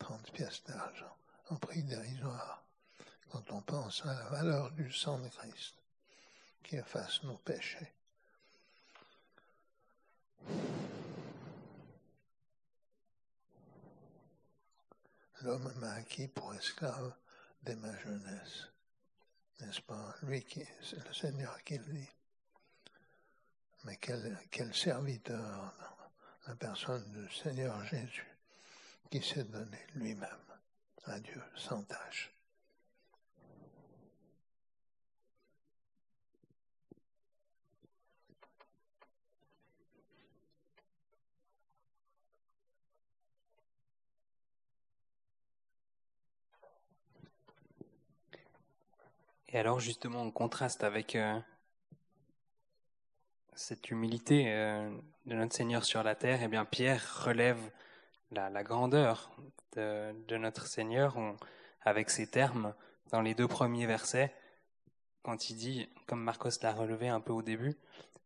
30 0.00 0.32
pièces 0.32 0.64
d'argent, 0.66 1.16
un 1.50 1.56
prix 1.56 1.82
dérisoire, 1.84 2.64
quand 3.30 3.52
on 3.52 3.60
pense 3.60 4.04
à 4.04 4.14
la 4.14 4.28
valeur 4.30 4.72
du 4.72 4.92
sang 4.92 5.18
de 5.20 5.28
Christ 5.28 5.74
qui 6.64 6.76
efface 6.76 7.22
nos 7.22 7.36
péchés. 7.38 7.92
L'homme 15.42 15.72
m'a 15.76 15.92
acquis 15.92 16.28
pour 16.28 16.52
esclave 16.54 17.14
dès 17.62 17.76
ma 17.76 17.96
jeunesse. 17.98 18.68
N'est-ce 19.60 19.80
pas? 19.82 20.14
Lui 20.22 20.42
qui, 20.44 20.64
c'est 20.82 21.06
le 21.06 21.14
Seigneur 21.14 21.62
qui 21.64 21.78
le 21.78 21.84
dit. 21.84 22.08
Mais 23.84 23.96
quel, 23.96 24.38
quel 24.50 24.74
serviteur, 24.74 25.74
la 26.46 26.54
personne 26.56 27.10
du 27.12 27.34
Seigneur 27.34 27.82
Jésus, 27.84 28.29
qui 29.10 29.20
s'est 29.20 29.44
donné 29.44 29.78
lui-même 29.96 30.28
à 31.04 31.18
Dieu 31.18 31.42
sans 31.56 31.82
tâche. 31.82 32.32
Et 49.52 49.58
alors 49.58 49.80
justement, 49.80 50.22
en 50.22 50.30
contraste 50.30 50.84
avec 50.84 51.16
euh, 51.16 51.40
cette 53.56 53.90
humilité 53.90 54.44
euh, 54.46 54.88
de 55.26 55.34
notre 55.34 55.54
Seigneur 55.56 55.84
sur 55.84 56.04
la 56.04 56.14
terre, 56.14 56.38
eh 56.44 56.46
bien 56.46 56.64
Pierre 56.64 57.24
relève 57.24 57.58
la, 58.32 58.62
grandeur 58.62 59.30
de, 59.76 60.36
notre 60.36 60.66
Seigneur 60.66 61.16
avec 61.82 62.10
ces 62.10 62.26
termes 62.26 62.74
dans 63.10 63.20
les 63.20 63.34
deux 63.34 63.48
premiers 63.48 63.86
versets, 63.86 64.32
quand 65.22 65.50
il 65.50 65.56
dit, 65.56 65.88
comme 66.06 66.22
Marcos 66.22 66.50
l'a 66.62 66.72
relevé 66.72 67.08
un 67.08 67.20
peu 67.20 67.32
au 67.32 67.42
début, 67.42 67.76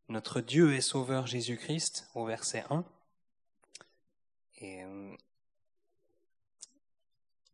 notre 0.08 0.40
Dieu 0.40 0.74
est 0.74 0.80
Sauveur 0.80 1.26
Jésus-Christ 1.26 2.08
au 2.14 2.26
verset 2.26 2.64
1. 2.70 2.84
Et 4.58 4.84
euh, 4.84 5.14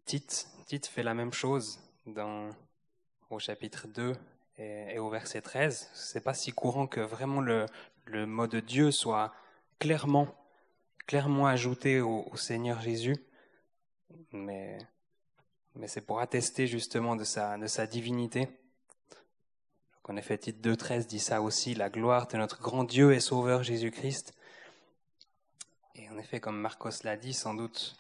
Tite, 0.04 0.48
Tite 0.66 0.86
fait 0.86 1.02
la 1.02 1.14
même 1.14 1.32
chose 1.32 1.80
dans 2.06 2.50
au 3.30 3.38
chapitre 3.38 3.86
2 3.86 4.16
et, 4.58 4.94
et 4.94 4.98
au 4.98 5.08
verset 5.08 5.40
13. 5.40 5.90
C'est 5.94 6.20
pas 6.20 6.34
si 6.34 6.52
courant 6.52 6.88
que 6.88 7.00
vraiment 7.00 7.40
le 7.40 8.26
mot 8.26 8.48
de 8.48 8.58
Dieu 8.58 8.90
soit 8.90 9.32
clairement, 9.78 10.28
clairement 11.06 11.46
ajouté 11.46 12.00
au, 12.00 12.30
Seigneur 12.36 12.80
Jésus. 12.80 13.16
Mais, 14.32 14.78
mais 15.74 15.88
c'est 15.88 16.00
pour 16.00 16.20
attester 16.20 16.66
justement 16.66 17.16
de 17.16 17.24
sa, 17.24 17.58
de 17.58 17.66
sa 17.66 17.86
divinité. 17.86 18.46
Donc 18.46 20.10
en 20.10 20.16
effet, 20.16 20.38
titre 20.38 20.60
2.13 20.60 21.06
dit 21.06 21.18
ça 21.18 21.42
aussi, 21.42 21.74
la 21.74 21.90
gloire 21.90 22.26
de 22.26 22.36
notre 22.36 22.60
grand 22.60 22.84
Dieu 22.84 23.12
et 23.12 23.20
Sauveur 23.20 23.62
Jésus-Christ. 23.62 24.34
Et 25.96 26.08
en 26.08 26.18
effet, 26.18 26.40
comme 26.40 26.58
Marcos 26.58 27.02
l'a 27.04 27.16
dit, 27.16 27.34
sans 27.34 27.54
doute, 27.54 27.96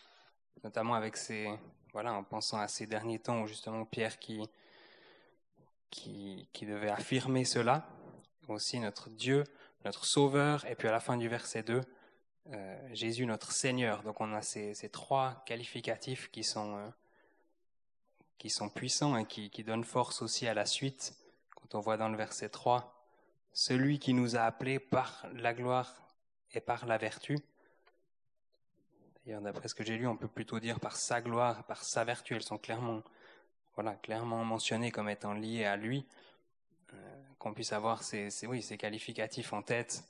notamment 0.64 0.94
avec 0.94 1.16
ces, 1.16 1.48
voilà, 1.92 2.12
en 2.12 2.24
pensant 2.24 2.58
à 2.58 2.68
ces 2.68 2.86
derniers 2.86 3.18
temps 3.18 3.42
où 3.42 3.46
justement 3.46 3.84
Pierre 3.84 4.18
qui, 4.18 4.48
qui, 5.90 6.48
qui 6.52 6.66
devait 6.66 6.90
affirmer 6.90 7.44
cela, 7.44 7.86
aussi 8.48 8.80
notre 8.80 9.10
Dieu, 9.10 9.44
notre 9.84 10.04
Sauveur, 10.04 10.64
et 10.66 10.74
puis 10.74 10.88
à 10.88 10.92
la 10.92 11.00
fin 11.00 11.16
du 11.16 11.28
verset 11.28 11.62
2, 11.62 11.82
euh, 12.52 12.88
Jésus 12.92 13.26
notre 13.26 13.52
Seigneur. 13.52 14.02
Donc 14.02 14.20
on 14.20 14.32
a 14.32 14.42
ces, 14.42 14.74
trois 14.90 15.42
qualificatifs 15.46 16.30
qui 16.30 16.42
sont, 16.42 16.76
euh, 16.76 16.88
qui 18.38 18.50
sont 18.50 18.68
puissants 18.68 19.16
et 19.16 19.26
qui, 19.26 19.62
donnent 19.62 19.84
force 19.84 20.22
aussi 20.22 20.46
à 20.46 20.54
la 20.54 20.66
suite. 20.66 21.14
Quand 21.54 21.74
on 21.76 21.80
voit 21.80 21.96
dans 21.96 22.08
le 22.08 22.16
verset 22.16 22.48
3, 22.48 22.92
celui 23.52 23.98
qui 23.98 24.14
nous 24.14 24.36
a 24.36 24.40
appelés 24.40 24.78
par 24.78 25.26
la 25.34 25.54
gloire 25.54 25.94
et 26.52 26.60
par 26.60 26.86
la 26.86 26.98
vertu. 26.98 27.38
D'ailleurs, 29.24 29.42
d'après 29.42 29.68
ce 29.68 29.74
que 29.74 29.84
j'ai 29.84 29.96
lu, 29.96 30.06
on 30.06 30.16
peut 30.16 30.28
plutôt 30.28 30.58
dire 30.58 30.80
par 30.80 30.96
sa 30.96 31.20
gloire, 31.20 31.64
par 31.64 31.84
sa 31.84 32.04
vertu. 32.04 32.34
Elles 32.34 32.42
sont 32.42 32.58
clairement, 32.58 33.02
voilà, 33.74 33.94
clairement 33.94 34.44
mentionnées 34.44 34.90
comme 34.90 35.08
étant 35.08 35.34
liées 35.34 35.64
à 35.64 35.76
lui. 35.76 36.04
Euh, 36.94 36.96
qu'on 37.38 37.54
puisse 37.54 37.72
avoir 37.72 38.02
ces, 38.02 38.28
oui, 38.46 38.60
ces 38.62 38.76
qualificatifs 38.76 39.52
en 39.52 39.62
tête 39.62 40.04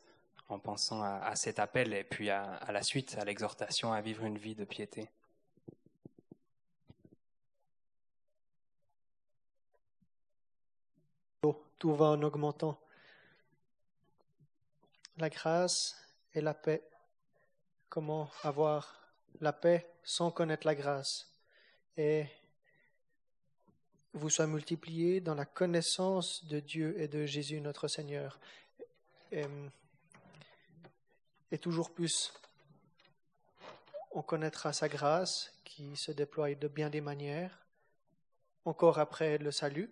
en 0.50 0.58
pensant 0.58 1.02
à, 1.02 1.34
cet 1.36 1.58
appel 1.58 1.92
et 1.94 2.04
puis 2.04 2.30
à, 2.30 2.60
la 2.72 2.82
suite, 2.82 3.16
à 3.18 3.24
l'exhortation 3.24 3.92
à 3.92 4.00
vivre 4.00 4.24
une 4.24 4.38
vie 4.38 4.54
de 4.54 4.64
piété. 4.64 5.08
Tout 11.78 11.94
va 11.94 12.06
en 12.06 12.22
augmentant. 12.22 12.78
La 15.16 15.30
grâce 15.30 15.96
et 16.34 16.42
la 16.42 16.52
paix. 16.52 16.82
Comment 17.88 18.30
avoir 18.42 19.14
la 19.40 19.52
paix 19.52 19.90
sans 20.02 20.30
connaître 20.30 20.66
la 20.66 20.74
grâce? 20.74 21.32
Et 21.96 22.26
vous 24.12 24.28
soit 24.28 24.46
multiplié 24.46 25.20
dans 25.20 25.34
la 25.34 25.46
connaissance 25.46 26.44
de 26.44 26.60
Dieu 26.60 27.00
et 27.00 27.08
de 27.08 27.24
Jésus 27.24 27.60
notre 27.60 27.88
Seigneur. 27.88 28.38
Et, 29.32 29.46
et 31.52 31.58
toujours 31.58 31.90
plus, 31.90 32.32
on 34.12 34.22
connaîtra 34.22 34.72
sa 34.72 34.88
grâce 34.88 35.52
qui 35.64 35.96
se 35.96 36.12
déploie 36.12 36.54
de 36.54 36.68
bien 36.68 36.90
des 36.90 37.00
manières, 37.00 37.64
encore 38.64 38.98
après 38.98 39.38
le 39.38 39.50
salut, 39.50 39.90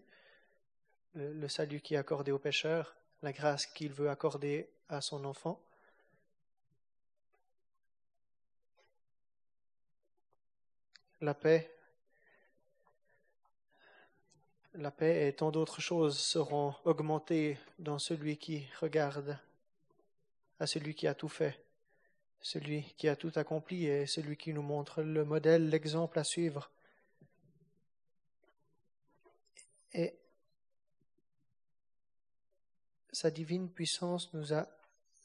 le, 1.14 1.48
salut 1.48 1.80
qui 1.80 1.94
est 1.94 1.98
accordé 1.98 2.32
aux 2.32 2.38
pécheurs, 2.38 2.94
la 3.22 3.32
grâce 3.32 3.66
qu'il 3.66 3.92
veut 3.92 4.10
accorder 4.10 4.68
à 4.88 5.00
son 5.00 5.24
enfant. 5.24 5.60
La 11.20 11.34
paix, 11.34 11.74
la 14.74 14.92
paix 14.92 15.26
et 15.26 15.32
tant 15.32 15.50
d'autres 15.50 15.80
choses 15.80 16.18
seront 16.18 16.74
augmentées 16.84 17.58
dans 17.80 17.98
celui 17.98 18.36
qui 18.36 18.64
regarde 18.80 19.36
à 20.60 20.66
celui 20.66 20.94
qui 20.94 21.06
a 21.06 21.14
tout 21.14 21.28
fait, 21.28 21.62
celui 22.40 22.82
qui 22.96 23.08
a 23.08 23.16
tout 23.16 23.32
accompli 23.36 23.86
et 23.86 24.06
celui 24.06 24.36
qui 24.36 24.52
nous 24.52 24.62
montre 24.62 25.02
le 25.02 25.24
modèle, 25.24 25.68
l'exemple 25.68 26.18
à 26.18 26.24
suivre. 26.24 26.70
Et 29.92 30.14
sa 33.12 33.30
divine 33.30 33.70
puissance 33.70 34.32
nous 34.34 34.52
a 34.52 34.68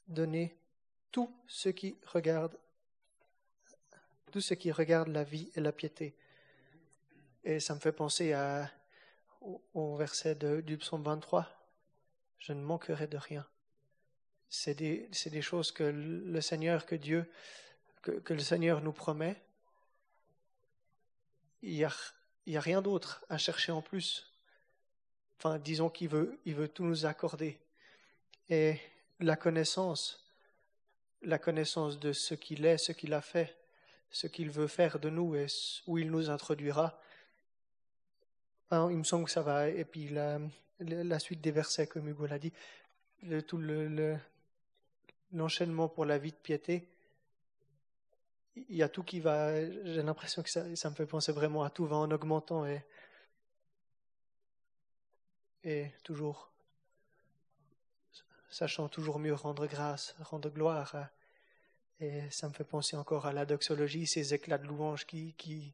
donné 0.07 0.55
tout 1.11 1.31
ce 1.47 1.69
qui 1.69 1.95
regarde 2.05 2.57
tout 4.31 4.41
ce 4.41 4.55
qui 4.55 4.71
regarde 4.71 5.09
la 5.09 5.23
vie 5.23 5.51
et 5.55 5.61
la 5.61 5.71
piété. 5.71 6.15
Et 7.43 7.59
ça 7.59 7.75
me 7.75 7.79
fait 7.79 7.91
penser 7.91 8.33
à, 8.33 8.67
au, 9.75 9.95
verset 9.95 10.33
de, 10.33 10.59
du 10.59 10.75
psaume 10.79 11.03
23. 11.03 11.47
Je 12.39 12.53
ne 12.53 12.61
manquerai 12.63 13.05
de 13.05 13.17
rien 13.17 13.45
c'est 14.55 14.75
des, 14.75 15.09
des 15.25 15.41
choses 15.41 15.71
que 15.71 15.83
le 15.83 16.39
Seigneur, 16.39 16.85
que 16.85 16.93
Dieu, 16.93 17.27
que, 18.03 18.11
que 18.11 18.35
le 18.35 18.39
Seigneur 18.39 18.81
nous 18.81 18.91
promet. 18.93 19.41
Il 21.63 21.73
n'y 21.73 21.83
a, 21.83 21.87
a 21.89 22.59
rien 22.59 22.83
d'autre 22.83 23.25
à 23.29 23.39
chercher 23.39 23.71
en 23.71 23.81
plus. 23.81 24.31
Enfin, 25.39 25.57
disons 25.57 25.89
qu'il 25.89 26.09
veut, 26.09 26.39
il 26.45 26.53
veut 26.53 26.67
tout 26.67 26.83
nous 26.83 27.07
accorder. 27.07 27.57
Et 28.47 28.77
la 29.19 29.35
connaissance, 29.35 30.23
la 31.23 31.39
connaissance 31.39 31.99
de 31.99 32.13
ce 32.13 32.35
qu'il 32.35 32.63
est, 32.67 32.77
ce 32.77 32.91
qu'il 32.91 33.15
a 33.15 33.21
fait, 33.21 33.57
ce 34.11 34.27
qu'il 34.27 34.51
veut 34.51 34.67
faire 34.67 34.99
de 34.99 35.09
nous 35.09 35.35
et 35.35 35.47
où 35.87 35.97
il 35.97 36.11
nous 36.11 36.29
introduira. 36.29 37.01
il 38.71 38.97
me 38.97 39.03
semble 39.03 39.25
que 39.25 39.31
ça 39.31 39.41
va. 39.41 39.67
Et 39.67 39.83
puis 39.83 40.09
la, 40.09 40.39
la 40.79 41.17
suite 41.17 41.41
des 41.41 41.51
versets, 41.51 41.87
comme 41.87 42.07
Hugo 42.07 42.27
l'a 42.27 42.37
dit, 42.37 42.53
le, 43.23 43.41
tout 43.41 43.57
le, 43.57 44.19
l'enchaînement 45.33 45.89
pour 45.89 46.05
la 46.05 46.17
vie 46.17 46.31
de 46.31 46.37
piété, 46.37 46.87
il 48.55 48.75
y 48.75 48.83
a 48.83 48.89
tout 48.89 49.03
qui 49.03 49.19
va. 49.19 49.59
J'ai 49.85 50.03
l'impression 50.03 50.43
que 50.43 50.49
ça, 50.49 50.63
me 50.63 50.95
fait 50.95 51.05
penser 51.05 51.31
vraiment 51.31 51.63
à 51.63 51.69
tout 51.69 51.85
va 51.85 51.97
en 51.97 52.11
augmentant 52.11 52.65
et, 52.65 52.85
et 55.63 55.91
toujours 56.03 56.51
sachant 58.49 58.87
toujours 58.87 59.17
mieux 59.17 59.33
rendre 59.33 59.65
grâce, 59.65 60.15
rendre 60.19 60.49
gloire. 60.49 60.95
Et 61.99 62.29
ça 62.29 62.47
me 62.47 62.53
fait 62.53 62.63
penser 62.63 62.95
encore 62.95 63.25
à 63.25 63.33
la 63.33 63.45
doxologie, 63.45 64.05
ces 64.05 64.33
éclats 64.33 64.59
de 64.59 64.67
louange 64.67 65.07
qui, 65.07 65.33
qui, 65.33 65.73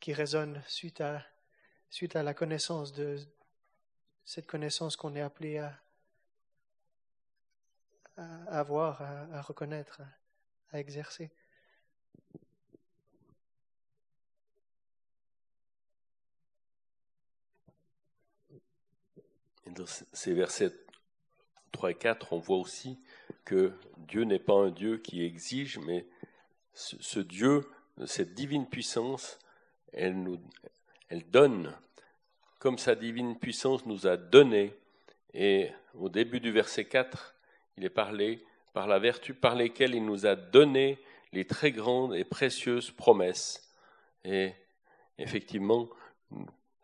qui 0.00 0.14
résonnent 0.14 0.62
suite 0.66 1.00
à, 1.02 1.22
suite 1.90 2.16
à 2.16 2.22
la 2.22 2.32
connaissance 2.32 2.92
de 2.92 3.18
cette 4.24 4.46
connaissance 4.46 4.96
qu'on 4.96 5.14
est 5.14 5.20
appelé 5.20 5.58
à, 5.58 5.78
à 8.16 8.58
avoir, 8.58 9.02
à, 9.02 9.40
reconnaître, 9.42 10.00
à, 10.72 10.78
exercer. 10.78 11.30
dans 19.66 19.86
ces 19.86 20.34
versets 20.34 20.72
3 21.72 21.90
et 21.90 21.94
4, 21.94 22.32
on 22.32 22.38
voit 22.38 22.58
aussi 22.58 22.98
que 23.44 23.72
Dieu 23.98 24.22
n'est 24.22 24.38
pas 24.38 24.54
un 24.54 24.70
Dieu 24.70 24.98
qui 24.98 25.24
exige, 25.24 25.78
mais 25.78 26.06
ce, 26.72 27.18
Dieu, 27.18 27.68
cette 28.06 28.34
divine 28.34 28.68
puissance, 28.68 29.38
elle, 29.92 30.22
nous, 30.22 30.40
elle 31.08 31.28
donne, 31.28 31.76
comme 32.58 32.78
sa 32.78 32.94
divine 32.94 33.38
puissance 33.38 33.84
nous 33.86 34.06
a 34.06 34.16
donné. 34.16 34.74
Et 35.34 35.70
au 35.94 36.08
début 36.08 36.40
du 36.40 36.52
verset 36.52 36.84
4, 36.84 37.33
il 37.76 37.84
est 37.84 37.90
parlé 37.90 38.44
par 38.72 38.86
la 38.86 38.98
vertu 38.98 39.34
par 39.34 39.54
lesquelles 39.54 39.94
il 39.94 40.04
nous 40.04 40.26
a 40.26 40.34
donné 40.34 40.98
les 41.32 41.46
très 41.46 41.72
grandes 41.72 42.14
et 42.14 42.24
précieuses 42.24 42.90
promesses. 42.90 43.72
Et 44.24 44.52
effectivement, 45.18 45.88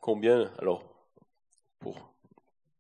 combien, 0.01 0.53
alors, 0.59 0.85
pour, 1.79 2.13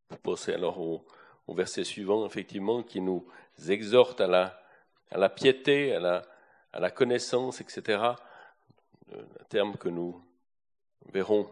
pour 0.08 0.18
passer 0.18 0.52
alors 0.52 0.80
au, 0.80 1.04
verset 1.48 1.82
suivant, 1.82 2.24
effectivement, 2.26 2.84
qui 2.84 3.00
nous 3.00 3.26
exhorte 3.68 4.20
à 4.20 4.28
la, 4.28 5.28
piété, 5.28 5.92
à 5.94 5.98
la, 5.98 6.22
à 6.72 6.78
la 6.78 6.92
connaissance, 6.92 7.60
etc. 7.60 8.00
Un 9.12 9.44
terme 9.48 9.76
que 9.76 9.88
nous 9.88 10.22
verrons 11.12 11.50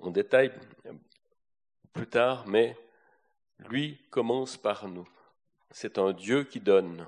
en 0.00 0.10
détail 0.10 0.52
plus 1.92 2.06
tard, 2.06 2.46
mais 2.46 2.76
lui 3.68 3.98
commence 4.10 4.56
par 4.56 4.88
nous. 4.88 5.06
C'est 5.76 5.98
un 5.98 6.12
Dieu 6.12 6.44
qui 6.44 6.60
donne. 6.60 7.04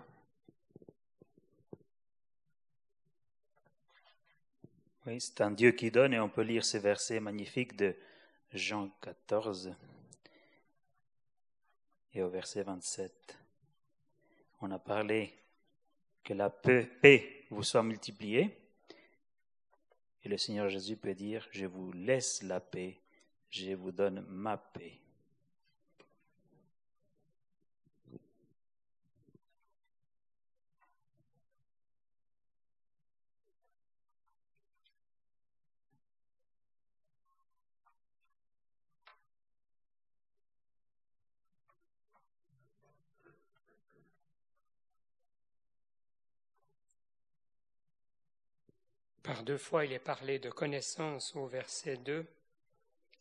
Oui, 5.06 5.20
c'est 5.20 5.40
un 5.40 5.52
Dieu 5.52 5.70
qui 5.70 5.92
donne 5.92 6.12
et 6.12 6.18
on 6.18 6.28
peut 6.28 6.42
lire 6.42 6.64
ces 6.64 6.80
versets 6.80 7.20
magnifiques 7.20 7.76
de 7.76 7.94
Jean 8.52 8.88
14 9.02 9.72
et 12.14 12.22
au 12.22 12.28
verset 12.28 12.64
27. 12.64 13.38
On 14.62 14.72
a 14.72 14.80
parlé 14.80 15.32
que 16.24 16.34
la 16.34 16.50
paix 16.50 17.44
vous 17.50 17.62
soit 17.62 17.84
multipliée. 17.84 18.58
Et 20.24 20.28
le 20.28 20.38
Seigneur 20.38 20.68
Jésus 20.70 20.96
peut 20.96 21.14
dire, 21.14 21.46
je 21.52 21.66
vous 21.66 21.92
laisse 21.92 22.42
la 22.42 22.58
paix, 22.58 22.98
je 23.48 23.74
vous 23.74 23.92
donne 23.92 24.26
ma 24.28 24.56
paix. 24.56 24.98
Par 49.26 49.42
deux 49.42 49.58
fois, 49.58 49.84
il 49.84 49.92
est 49.92 49.98
parlé 49.98 50.38
de 50.38 50.50
connaissance 50.50 51.34
au 51.34 51.48
verset 51.48 51.96
2, 51.96 52.24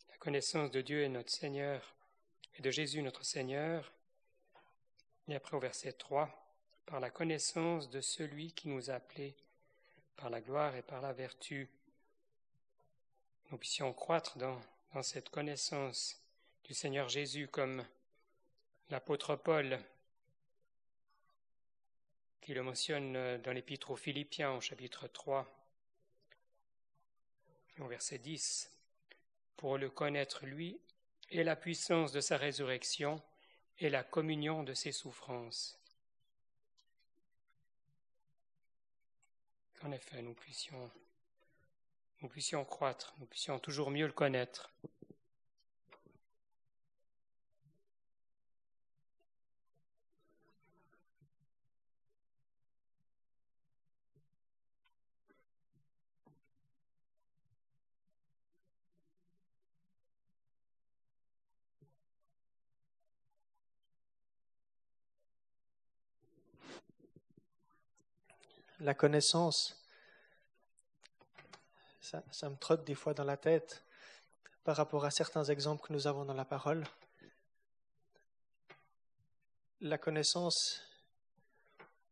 la 0.08 0.16
connaissance 0.18 0.70
de 0.70 0.80
Dieu 0.80 1.02
et 1.02 1.08
notre 1.08 1.32
Seigneur, 1.32 1.96
et 2.54 2.62
de 2.62 2.70
Jésus 2.70 3.02
notre 3.02 3.24
Seigneur. 3.24 3.92
Et 5.26 5.34
après 5.34 5.56
au 5.56 5.58
verset 5.60 5.90
3, 5.90 6.30
par 6.86 7.00
la 7.00 7.10
connaissance 7.10 7.90
de 7.90 8.00
celui 8.00 8.52
qui 8.52 8.68
nous 8.68 8.88
a 8.88 8.94
appelés 8.94 9.34
par 10.16 10.30
la 10.30 10.40
gloire 10.40 10.76
et 10.76 10.82
par 10.82 11.00
la 11.00 11.12
vertu. 11.12 11.68
Nous 13.50 13.58
puissions 13.58 13.92
croître 13.92 14.38
dans, 14.38 14.60
dans 14.94 15.02
cette 15.02 15.30
connaissance 15.30 16.22
du 16.62 16.72
Seigneur 16.72 17.08
Jésus 17.08 17.48
comme 17.48 17.84
l'apôtre 18.90 19.34
Paul 19.34 19.80
qui 22.42 22.54
le 22.54 22.62
mentionne 22.62 23.38
dans 23.38 23.52
l'épître 23.52 23.90
aux 23.90 23.96
Philippiens 23.96 24.52
au 24.52 24.60
chapitre 24.60 25.08
3 25.08 25.55
au 27.80 27.86
verset 27.86 28.18
10, 28.18 28.70
pour 29.56 29.78
le 29.78 29.90
connaître 29.90 30.46
lui 30.46 30.80
et 31.30 31.44
la 31.44 31.56
puissance 31.56 32.12
de 32.12 32.20
sa 32.20 32.36
résurrection 32.36 33.22
et 33.78 33.90
la 33.90 34.02
communion 34.02 34.62
de 34.62 34.74
ses 34.74 34.92
souffrances. 34.92 35.78
Qu'en 39.80 39.92
effet, 39.92 40.22
nous 40.22 40.34
puissions, 40.34 40.90
nous 42.22 42.28
puissions 42.28 42.64
croître, 42.64 43.14
nous 43.18 43.26
puissions 43.26 43.58
toujours 43.58 43.90
mieux 43.90 44.06
le 44.06 44.12
connaître. 44.12 44.72
La 68.80 68.94
connaissance, 68.94 69.82
ça, 72.00 72.48
me 72.48 72.56
trotte 72.56 72.84
des 72.84 72.94
fois 72.94 73.14
dans 73.14 73.24
la 73.24 73.36
tête 73.36 73.82
par 74.64 74.76
rapport 74.76 75.04
à 75.04 75.10
certains 75.10 75.44
exemples 75.44 75.86
que 75.86 75.92
nous 75.92 76.06
avons 76.06 76.24
dans 76.24 76.34
la 76.34 76.44
parole. 76.44 76.84
La 79.80 79.98
connaissance, 79.98 80.82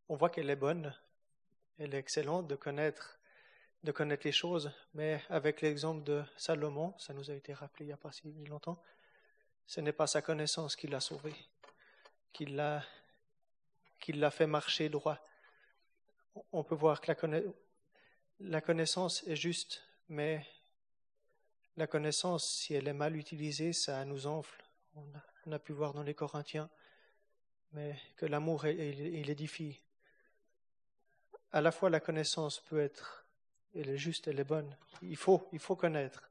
on 0.09 0.15
voit 0.15 0.29
qu'elle 0.29 0.49
est 0.49 0.55
bonne, 0.55 0.93
elle 1.77 1.93
est 1.93 1.99
excellente 1.99 2.47
de 2.47 2.55
connaître, 2.55 3.19
de 3.83 3.91
connaître 3.91 4.25
les 4.25 4.31
choses, 4.31 4.71
mais 4.93 5.21
avec 5.29 5.61
l'exemple 5.61 6.03
de 6.03 6.23
Salomon, 6.37 6.93
ça 6.97 7.13
nous 7.13 7.31
a 7.31 7.33
été 7.33 7.53
rappelé 7.53 7.85
il 7.85 7.87
n'y 7.87 7.93
a 7.93 7.97
pas 7.97 8.11
si 8.11 8.31
longtemps, 8.45 8.81
ce 9.67 9.81
n'est 9.81 9.93
pas 9.93 10.07
sa 10.07 10.21
connaissance 10.21 10.75
qui 10.75 10.87
l'a 10.87 10.99
sauvé, 10.99 11.33
qui 12.33 12.45
l'a, 12.45 12.83
qui 13.99 14.13
l'a 14.13 14.31
fait 14.31 14.47
marcher 14.47 14.89
droit 14.89 15.21
on 16.51 16.63
peut 16.63 16.75
voir 16.75 17.01
que 17.01 17.11
la, 18.39 18.61
connaissance 18.61 19.23
est 19.27 19.35
juste, 19.35 19.81
mais 20.09 20.45
la 21.77 21.87
connaissance, 21.87 22.49
si 22.49 22.73
elle 22.73 22.87
est 22.87 22.93
mal 22.93 23.15
utilisée, 23.15 23.73
ça 23.73 24.03
nous 24.05 24.27
enfle. 24.27 24.63
On 24.95 25.51
a, 25.51 25.59
pu 25.59 25.73
voir 25.73 25.93
dans 25.93 26.03
les 26.03 26.13
Corinthiens, 26.13 26.69
mais 27.73 27.95
que 28.15 28.25
l'amour, 28.25 28.65
il, 28.65 29.29
édifie. 29.29 29.81
À 31.51 31.61
la 31.61 31.71
fois, 31.71 31.89
la 31.89 31.99
connaissance 31.99 32.59
peut 32.61 32.79
être, 32.79 33.25
elle 33.75 33.89
est 33.89 33.97
juste, 33.97 34.27
elle 34.27 34.39
est 34.39 34.45
bonne. 34.45 34.75
Il 35.01 35.17
faut, 35.17 35.47
il 35.51 35.59
faut 35.59 35.75
connaître, 35.75 36.29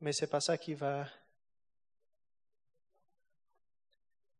mais 0.00 0.12
c'est 0.12 0.26
pas 0.26 0.40
ça 0.40 0.58
qui 0.58 0.74
va, 0.74 1.06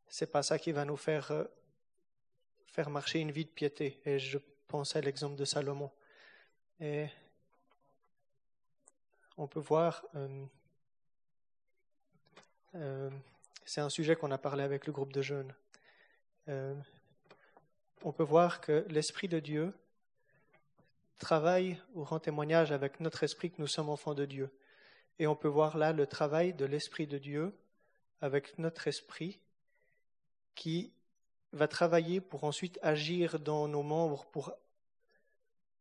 c'est 0.09 0.31
pas 0.31 0.43
ça 0.43 0.59
qui 0.59 0.73
va 0.73 0.85
nous 0.85 0.97
faire 0.97 1.31
euh, 1.31 1.45
faire 2.67 2.91
marcher 2.91 3.21
une 3.21 3.31
vie 3.31 3.45
de 3.45 3.51
piété. 3.51 4.01
Et 4.05 4.19
je 4.19 4.39
pense 4.69 4.97
à 4.97 5.01
l'exemple 5.01 5.37
de 5.37 5.45
Salomon. 5.45 5.91
Et 6.81 7.07
on 9.39 9.47
peut 9.47 9.61
voir, 9.61 10.05
euh, 10.15 10.45
euh, 12.75 13.11
c'est 13.65 13.81
un 13.81 13.89
sujet 13.89 14.17
qu'on 14.17 14.31
a 14.31 14.39
parlé 14.39 14.63
avec 14.63 14.87
le 14.87 14.93
groupe 14.93 15.13
de 15.13 15.23
jeunes. 15.23 15.55
Euh, 16.49 16.75
on 18.03 18.13
peut 18.13 18.23
voir 18.23 18.61
que 18.61 18.87
l'Esprit 18.89 19.29
de 19.29 19.41
Dieu 19.41 19.75
travaille 21.19 21.81
ou 21.95 22.05
rend 22.05 22.21
témoignage 22.21 22.73
avec 22.73 23.01
notre 23.01 23.23
esprit 23.23 23.51
que 23.51 23.61
nous 23.61 23.67
sommes 23.67 23.89
enfants 23.89 24.15
de 24.15 24.25
Dieu. 24.25 24.51
Et 25.19 25.27
on 25.27 25.35
peut 25.35 25.49
voir 25.49 25.79
là 25.79 25.93
le 25.93 26.07
travail 26.07 26.53
de 26.53 26.67
l'Esprit 26.67 27.07
de 27.07 27.19
Dieu 27.19 27.57
avec 28.21 28.59
notre 28.59 28.87
esprit 28.87 29.39
qui 30.55 30.93
va 31.53 31.69
travailler 31.69 32.21
pour 32.21 32.45
ensuite 32.45 32.79
agir 32.83 33.39
dans 33.39 33.69
nos 33.69 33.83
membres 33.83 34.27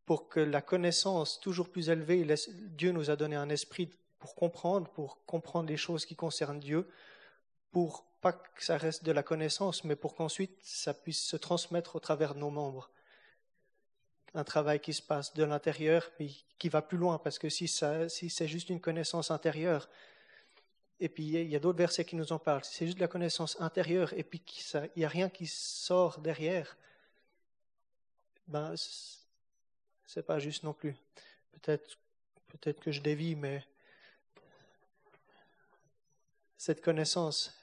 pour 0.05 0.29
que 0.29 0.39
la 0.39 0.61
connaissance 0.61 1.39
toujours 1.39 1.69
plus 1.69 1.89
élevée, 1.89 2.25
Dieu 2.49 2.91
nous 2.91 3.09
a 3.09 3.15
donné 3.15 3.35
un 3.35 3.49
esprit 3.49 3.89
pour 4.19 4.35
comprendre, 4.35 4.89
pour 4.89 5.25
comprendre 5.25 5.69
les 5.69 5.77
choses 5.77 6.05
qui 6.05 6.15
concernent 6.15 6.59
Dieu, 6.59 6.87
pour 7.71 8.05
pas 8.21 8.33
que 8.33 8.63
ça 8.63 8.77
reste 8.77 9.03
de 9.03 9.11
la 9.11 9.23
connaissance, 9.23 9.83
mais 9.83 9.95
pour 9.95 10.15
qu'ensuite 10.15 10.57
ça 10.63 10.93
puisse 10.93 11.23
se 11.23 11.37
transmettre 11.37 11.95
au 11.95 11.99
travers 11.99 12.33
de 12.33 12.39
nos 12.39 12.49
membres. 12.49 12.89
Un 14.33 14.43
travail 14.43 14.79
qui 14.79 14.93
se 14.93 15.01
passe 15.01 15.33
de 15.33 15.43
l'intérieur, 15.43 16.09
mais 16.19 16.29
qui 16.57 16.69
va 16.69 16.81
plus 16.81 16.97
loin, 16.97 17.19
parce 17.19 17.39
que 17.39 17.49
si, 17.49 17.67
si 17.67 18.29
c'est 18.29 18.47
juste 18.47 18.69
une 18.69 18.81
connaissance 18.81 19.31
intérieure, 19.31 19.89
et 20.99 21.09
puis 21.09 21.23
il 21.23 21.49
y 21.49 21.55
a 21.55 21.59
d'autres 21.59 21.77
versets 21.77 22.05
qui 22.05 22.15
nous 22.15 22.31
en 22.31 22.39
parlent, 22.39 22.63
c'est 22.63 22.85
juste 22.85 22.97
de 22.97 23.01
la 23.01 23.07
connaissance 23.07 23.59
intérieure, 23.59 24.13
et 24.13 24.23
puis 24.23 24.39
qu'il 24.39 24.89
n'y 24.95 25.05
a 25.05 25.09
rien 25.09 25.29
qui 25.29 25.47
sort 25.47 26.19
derrière, 26.19 26.77
ben, 28.47 28.73
c'est 30.05 30.25
pas 30.25 30.39
juste 30.39 30.63
non 30.63 30.73
plus. 30.73 30.95
Peut-être, 31.51 31.97
peut-être 32.47 32.79
que 32.79 32.91
je 32.91 33.01
dévie, 33.01 33.35
mais 33.35 33.65
cette 36.57 36.81
connaissance, 36.81 37.53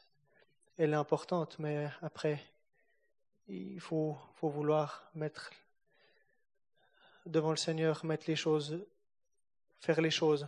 elle 0.76 0.92
est 0.92 0.96
importante, 0.96 1.58
mais 1.58 1.88
après, 2.02 2.42
il 3.48 3.80
faut, 3.80 4.16
faut 4.36 4.48
vouloir 4.48 5.10
mettre 5.14 5.50
devant 7.26 7.50
le 7.50 7.56
Seigneur, 7.56 8.04
mettre 8.04 8.24
les 8.28 8.36
choses, 8.36 8.84
faire 9.80 10.00
les 10.00 10.10
choses, 10.10 10.46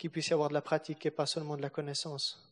qu'il 0.00 0.10
puisse 0.10 0.28
y 0.28 0.32
avoir 0.32 0.48
de 0.48 0.54
la 0.54 0.62
pratique 0.62 1.04
et 1.04 1.10
pas 1.10 1.26
seulement 1.26 1.58
de 1.58 1.62
la 1.62 1.68
connaissance. 1.68 2.42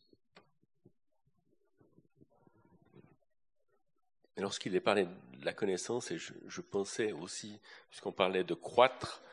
Lorsqu'il 4.37 4.75
est 4.75 4.79
parlé 4.79 5.05
de 5.05 5.45
la 5.45 5.51
connaissance, 5.51 6.11
et 6.11 6.19
je, 6.19 6.61
pensais 6.61 7.11
aussi, 7.11 7.59
puisqu'on 7.89 8.11
parlait 8.11 8.43
de 8.43 8.53
croître, 8.53 9.23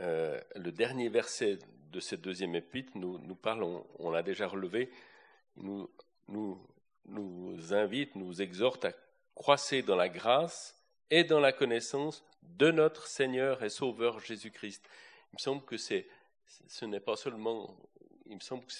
euh, 0.00 0.38
le 0.54 0.70
dernier 0.70 1.08
verset 1.08 1.58
de 1.90 2.00
cette 2.00 2.20
deuxième 2.20 2.54
épître 2.54 2.92
nous, 2.94 3.18
nous 3.18 3.34
parle, 3.34 3.62
on, 3.62 3.86
on 3.98 4.10
l'a 4.10 4.22
déjà 4.22 4.46
relevé, 4.46 4.90
nous, 5.56 5.88
nous, 6.28 6.60
nous 7.06 7.72
invite, 7.72 8.14
nous 8.14 8.42
exhorte 8.42 8.84
à 8.84 8.92
croisser 9.34 9.80
dans 9.80 9.96
la 9.96 10.10
grâce 10.10 10.76
et 11.10 11.24
dans 11.24 11.40
la 11.40 11.52
connaissance 11.52 12.22
de 12.42 12.70
notre 12.70 13.06
Seigneur 13.06 13.62
et 13.62 13.70
Sauveur 13.70 14.20
Jésus-Christ. 14.20 14.86
Il 15.32 15.36
me 15.36 15.38
semble 15.38 15.64
que 15.64 15.78
c'est, 15.78 16.06
ce 16.68 16.84
n'est 16.84 17.00
pas 17.00 17.16
seulement, 17.16 17.76
il 18.26 18.36
me 18.36 18.40
semble 18.40 18.64
que 18.64 18.72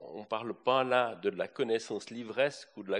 on 0.00 0.20
ne 0.20 0.24
parle 0.24 0.54
pas 0.54 0.84
là 0.84 1.14
de 1.16 1.28
la 1.30 1.48
connaissance 1.48 2.10
livresque 2.10 2.68
ou 2.76 2.82
de 2.82 2.90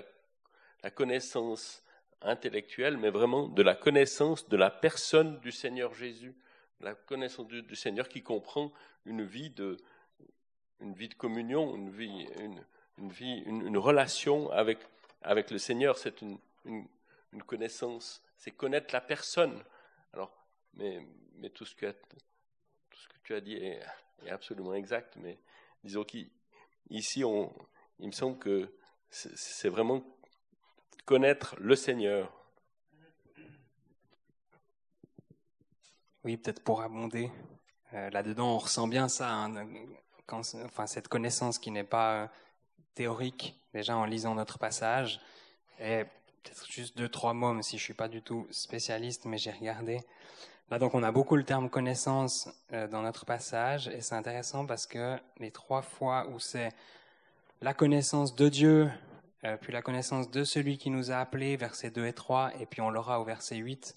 la, 0.83 0.91
connaissance 0.91 1.83
intellectuelle, 2.23 2.97
mais 2.97 3.11
vraiment 3.11 3.49
de 3.49 3.63
la 3.63 3.75
connaissance 3.75 4.49
de 4.49 4.57
la 4.57 4.71
personne 4.71 5.39
du 5.41 5.53
Seigneur 5.53 5.95
Jésus, 5.95 6.35
la 6.81 6.95
connaissance 6.95 7.47
du, 7.49 7.77
Seigneur 7.77 8.09
qui 8.09 8.23
comprend 8.23 8.73
une 9.05 9.25
vie 9.25 9.51
de, 9.51 9.77
une 10.81 10.93
vie 10.93 11.09
de 11.09 11.15
communion, 11.15 11.75
une 11.75 11.91
vie, 11.91 12.27
une, 12.99 13.11
vie, 13.11 13.43
une, 13.47 13.79
relation 13.79 14.51
avec, 14.51 14.79
avec 15.23 15.51
le 15.51 15.59
Seigneur. 15.59 15.97
C'est 15.97 16.21
une, 16.23 16.39
connaissance, 17.47 18.23
c'est 18.37 18.51
connaître 18.51 18.93
la 18.93 19.01
personne. 19.01 19.63
Alors, 20.13 20.33
mais, 20.75 21.07
mais 21.37 21.51
tout 21.51 21.65
ce 21.65 21.75
que 21.75 21.87
tu 23.29 23.35
as 23.35 23.43
dit 23.43 23.57
est, 23.57 23.79
absolument 24.31 24.73
exact, 24.73 25.17
mais 25.17 25.37
disons 25.85 26.03
qu'ici, 26.03 27.25
on, 27.25 27.53
il 27.99 28.07
me 28.07 28.13
semble 28.13 28.39
que 28.39 28.73
c'est 29.11 29.69
vraiment 29.69 30.03
connaître 31.05 31.55
le 31.59 31.77
Seigneur. 31.77 32.33
Oui, 36.25 36.39
peut-être 36.39 36.65
pour 36.65 36.81
abonder. 36.81 37.31
Euh, 37.93 38.09
Là-dedans, 38.09 38.55
on 38.55 38.59
ressent 38.59 38.89
bien 38.89 39.09
ça, 39.09 39.31
hein, 39.31 39.69
quand, 40.25 40.41
enfin, 40.65 40.87
cette 40.87 41.09
connaissance 41.09 41.59
qui 41.59 41.71
n'est 41.71 41.85
pas 41.85 42.23
euh, 42.23 42.27
théorique, 42.95 43.61
déjà 43.75 43.95
en 43.95 44.07
lisant 44.07 44.37
notre 44.37 44.59
passage. 44.59 45.21
Et 45.81 46.05
peut-être 46.43 46.67
juste 46.73 46.97
deux, 46.97 47.11
trois 47.11 47.35
mots, 47.35 47.53
même 47.53 47.63
si 47.63 47.77
je 47.77 47.85
suis 47.85 47.93
pas 47.93 48.09
du 48.09 48.23
tout 48.23 48.47
spécialiste, 48.51 49.27
mais 49.27 49.37
j'ai 49.37 49.53
regardé. 49.53 50.01
Là, 50.71 50.79
donc, 50.79 50.95
on 50.95 51.03
a 51.03 51.11
beaucoup 51.11 51.37
le 51.37 51.45
terme 51.45 51.71
connaissance 51.71 52.51
euh, 52.75 52.87
dans 52.89 53.01
notre 53.01 53.25
passage, 53.25 53.89
et 53.89 54.03
c'est 54.03 54.15
intéressant 54.15 54.67
parce 54.67 54.87
que 54.87 55.17
les 55.39 55.51
trois 55.51 55.81
fois 55.81 56.29
où 56.29 56.39
c'est 56.39 56.69
la 57.63 57.73
connaissance 57.73 58.35
de 58.35 58.51
Dieu, 58.51 58.91
euh, 59.45 59.57
puis 59.57 59.73
la 59.73 59.81
connaissance 59.81 60.31
de 60.31 60.45
celui 60.45 60.77
qui 60.77 60.91
nous 60.91 61.11
a 61.11 61.17
appelés, 61.17 61.57
versets 61.57 61.91
2 61.91 62.05
et 62.05 62.13
3, 62.13 62.53
et 62.61 62.67
puis 62.67 62.83
on 62.83 62.91
l'aura 62.91 63.19
au 63.19 63.25
verset 63.25 63.57
8, 63.57 63.95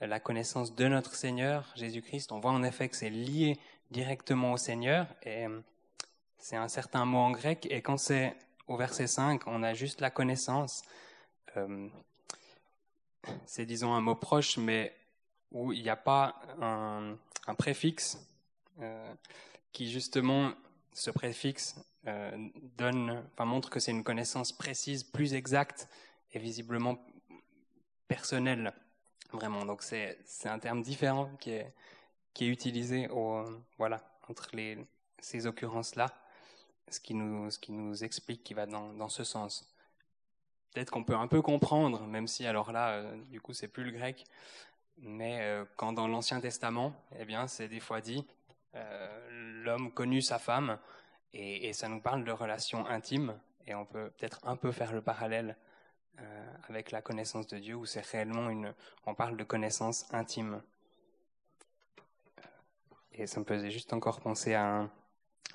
euh, 0.00 0.06
la 0.06 0.18
connaissance 0.18 0.74
de 0.74 0.88
notre 0.88 1.14
Seigneur, 1.14 1.70
Jésus-Christ, 1.76 2.32
on 2.32 2.40
voit 2.40 2.52
en 2.52 2.62
effet 2.62 2.88
que 2.88 2.96
c'est 2.96 3.10
lié 3.10 3.58
directement 3.90 4.54
au 4.54 4.56
Seigneur, 4.56 5.08
et 5.24 5.44
c'est 6.38 6.56
un 6.56 6.68
certain 6.68 7.04
mot 7.04 7.18
en 7.18 7.32
grec, 7.32 7.66
et 7.70 7.82
quand 7.82 7.98
c'est 7.98 8.34
au 8.66 8.78
verset 8.78 9.08
5, 9.08 9.46
on 9.46 9.62
a 9.62 9.74
juste 9.74 10.00
la 10.00 10.10
connaissance. 10.10 10.82
C'est 13.44 13.66
disons 13.66 13.92
un 13.94 14.00
mot 14.00 14.14
proche, 14.14 14.58
mais 14.58 14.94
où 15.52 15.72
il 15.72 15.82
n'y 15.82 15.90
a 15.90 15.96
pas 15.96 16.40
un, 16.60 17.16
préfixe 17.56 18.18
euh, 18.80 19.14
qui 19.72 19.90
justement, 19.90 20.52
ce 20.92 21.10
préfixe 21.10 21.76
euh, 22.06 22.48
donne, 22.76 23.24
enfin, 23.32 23.44
montre 23.44 23.70
que 23.70 23.80
c'est 23.80 23.90
une 23.90 24.04
connaissance 24.04 24.52
précise, 24.52 25.04
plus 25.04 25.34
exacte 25.34 25.88
et 26.32 26.38
visiblement 26.38 26.98
personnelle, 28.06 28.72
vraiment. 29.32 29.64
Donc 29.64 29.82
c'est 29.82 30.18
c'est 30.24 30.48
un 30.48 30.58
terme 30.58 30.82
différent 30.82 31.30
qui 31.40 31.50
est 31.50 31.74
qui 32.34 32.44
est 32.44 32.48
utilisé 32.48 33.08
au 33.08 33.44
voilà 33.78 34.02
entre 34.28 34.50
les 34.54 34.78
ces 35.20 35.46
occurrences-là, 35.46 36.14
ce 36.88 37.00
qui 37.00 37.14
nous 37.14 37.50
ce 37.50 37.58
qui 37.58 37.72
nous 37.72 38.04
explique 38.04 38.44
qui 38.44 38.54
va 38.54 38.66
dans 38.66 38.92
dans 38.92 39.08
ce 39.08 39.24
sens. 39.24 39.74
Peut-être 40.72 40.90
qu'on 40.90 41.04
peut 41.04 41.16
un 41.16 41.28
peu 41.28 41.40
comprendre, 41.40 42.06
même 42.06 42.28
si 42.28 42.46
alors 42.46 42.72
là, 42.72 42.90
euh, 42.90 43.16
du 43.30 43.40
coup, 43.40 43.52
c'est 43.54 43.68
plus 43.68 43.84
le 43.84 43.90
grec, 43.90 44.24
mais 45.02 45.40
euh, 45.40 45.64
quand 45.76 45.92
dans 45.92 46.08
l'Ancien 46.08 46.40
Testament, 46.40 46.94
eh 47.18 47.24
bien, 47.24 47.46
c'est 47.46 47.68
des 47.68 47.80
fois 47.80 48.00
dit, 48.00 48.26
euh, 48.74 49.62
l'homme 49.64 49.92
connut 49.92 50.22
sa 50.22 50.38
femme, 50.38 50.78
et, 51.32 51.72
ça 51.72 51.88
nous 51.88 52.00
parle 52.00 52.24
de 52.24 52.32
relations 52.32 52.86
intimes, 52.86 53.38
et 53.66 53.74
on 53.74 53.84
peut 53.84 54.10
peut-être 54.10 54.40
un 54.44 54.56
peu 54.56 54.72
faire 54.72 54.92
le 54.92 55.02
parallèle 55.02 55.56
euh, 56.20 56.52
avec 56.68 56.90
la 56.90 57.02
connaissance 57.02 57.46
de 57.46 57.58
Dieu, 57.58 57.74
où 57.74 57.84
c'est 57.84 58.04
réellement 58.06 58.50
une, 58.50 58.74
on 59.06 59.14
parle 59.14 59.36
de 59.36 59.44
connaissance 59.44 60.12
intime. 60.12 60.62
Et 63.12 63.26
ça 63.26 63.40
me 63.40 63.44
faisait 63.44 63.70
juste 63.70 63.92
encore 63.92 64.20
penser 64.20 64.54
à 64.54 64.64
un, 64.64 64.90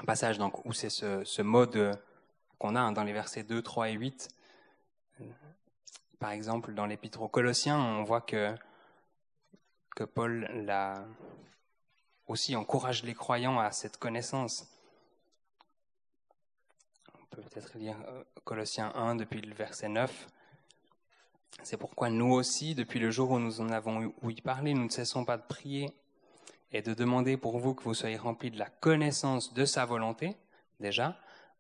passage 0.08 0.38
donc, 0.38 0.66
où 0.66 0.74
c'est 0.74 0.90
ce, 0.90 1.24
ce 1.24 1.42
mode 1.42 2.00
qu'on 2.58 2.76
a 2.76 2.82
hein, 2.82 2.92
dans 2.92 3.04
les 3.04 3.14
versets 3.14 3.44
2, 3.44 3.62
3 3.62 3.90
et 3.90 3.94
8. 3.94 4.30
Par 6.20 6.32
exemple, 6.32 6.74
dans 6.74 6.86
l'épître 6.86 7.22
aux 7.22 7.28
Colossiens, 7.28 7.78
on 7.78 8.04
voit 8.04 8.22
que 8.22 8.56
que 9.96 10.04
Paul 10.04 10.50
l'a 10.66 11.06
aussi 12.28 12.56
encourage 12.56 13.04
les 13.04 13.14
croyants 13.14 13.60
à 13.60 13.72
cette 13.72 13.98
connaissance. 13.98 14.68
On 17.14 17.26
peut 17.36 17.42
peut-être 17.42 17.78
lire 17.78 17.98
Colossiens 18.44 18.92
1 18.96 19.16
depuis 19.16 19.42
le 19.42 19.54
verset 19.54 19.90
9. 19.90 20.28
C'est 21.62 21.78
pourquoi 21.78 22.10
nous 22.10 22.34
aussi, 22.34 22.76
depuis 22.76 23.00
le 23.00 23.12
jour 23.12 23.32
où 23.32 23.40
nous 23.40 23.62
en 23.62 23.70
avons 23.70 24.14
ouï 24.22 24.42
parler, 24.42 24.74
nous 24.74 24.86
ne 24.86 24.90
cessons 24.90 25.26
pas 25.26 25.38
de 25.38 25.44
prier 25.44 25.90
et 26.72 26.82
de 26.82 26.94
demander 26.94 27.38
pour 27.38 27.60
vous 27.60 27.76
que 27.76 27.84
vous 27.84 27.94
soyez 27.94 28.18
remplis 28.18 28.52
de 28.52 28.58
la 28.58 28.70
connaissance 28.70 29.54
de 29.54 29.64
sa 29.64 29.86
volonté, 29.86 30.36
déjà, 30.80 31.18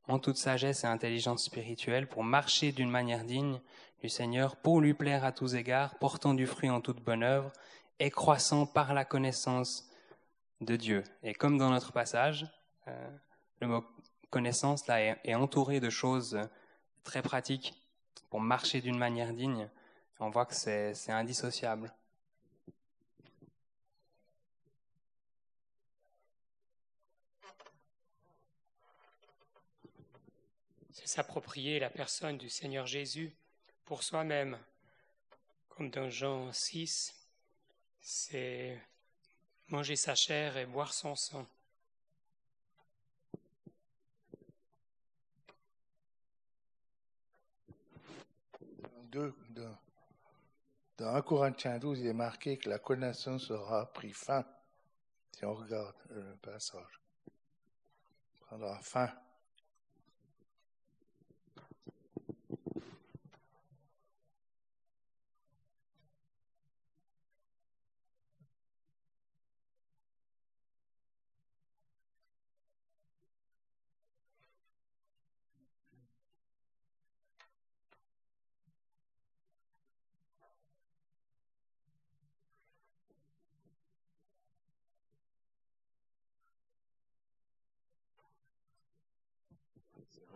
en 0.07 0.19
toute 0.19 0.37
sagesse 0.37 0.83
et 0.83 0.87
intelligence 0.87 1.43
spirituelle, 1.43 2.07
pour 2.07 2.23
marcher 2.23 2.71
d'une 2.71 2.89
manière 2.89 3.23
digne 3.23 3.61
du 4.01 4.09
Seigneur, 4.09 4.55
pour 4.55 4.81
lui 4.81 4.93
plaire 4.93 5.23
à 5.23 5.31
tous 5.31 5.55
égards, 5.55 5.97
portant 5.99 6.33
du 6.33 6.47
fruit 6.47 6.69
en 6.69 6.81
toute 6.81 7.01
bonne 7.01 7.23
œuvre, 7.23 7.53
et 7.99 8.11
croissant 8.11 8.65
par 8.65 8.93
la 8.93 9.05
connaissance 9.05 9.89
de 10.61 10.75
Dieu. 10.75 11.03
Et 11.23 11.33
comme 11.33 11.57
dans 11.57 11.69
notre 11.69 11.91
passage, 11.91 12.47
euh, 12.87 13.09
le 13.59 13.67
mot 13.67 13.85
connaissance 14.29 14.87
là 14.87 15.01
est, 15.01 15.19
est, 15.23 15.35
entouré 15.35 15.79
de 15.79 15.89
choses 15.89 16.39
très 17.03 17.21
pratiques 17.21 17.73
pour 18.29 18.41
marcher 18.41 18.81
d'une 18.81 18.97
manière 18.97 19.33
digne. 19.33 19.69
On 20.19 20.29
voit 20.29 20.45
que 20.45 20.55
c'est 20.55 21.11
indissociable. 21.11 21.93
C'est 30.91 31.07
s'approprier 31.07 31.79
la 31.79 31.89
personne 31.89 32.37
du 32.37 32.49
Seigneur 32.49 32.85
Jésus 32.85 33.35
pour 33.83 34.03
soi-même. 34.03 34.57
Comme 35.69 35.89
dans 35.89 36.09
Jean 36.09 36.51
6, 36.53 37.22
c'est 38.03 38.77
manger 39.69 39.95
sa 39.95 40.13
chair 40.13 40.57
et 40.57 40.65
boire 40.65 40.93
son 40.93 41.15
sang. 41.15 41.47
Dans 50.97 51.15
1 51.15 51.21
Corinthiens 51.21 51.77
12, 51.79 51.99
il 51.99 52.07
est 52.07 52.13
marqué 52.13 52.57
que 52.57 52.69
la 52.69 52.79
connaissance 52.79 53.51
aura 53.51 53.91
pris 53.93 54.11
fin. 54.11 54.43
Si 55.31 55.45
on 55.45 55.53
regarde 55.53 55.95
le 56.09 56.35
passage, 56.37 56.99
prendra 58.41 58.79
fin. 58.79 59.09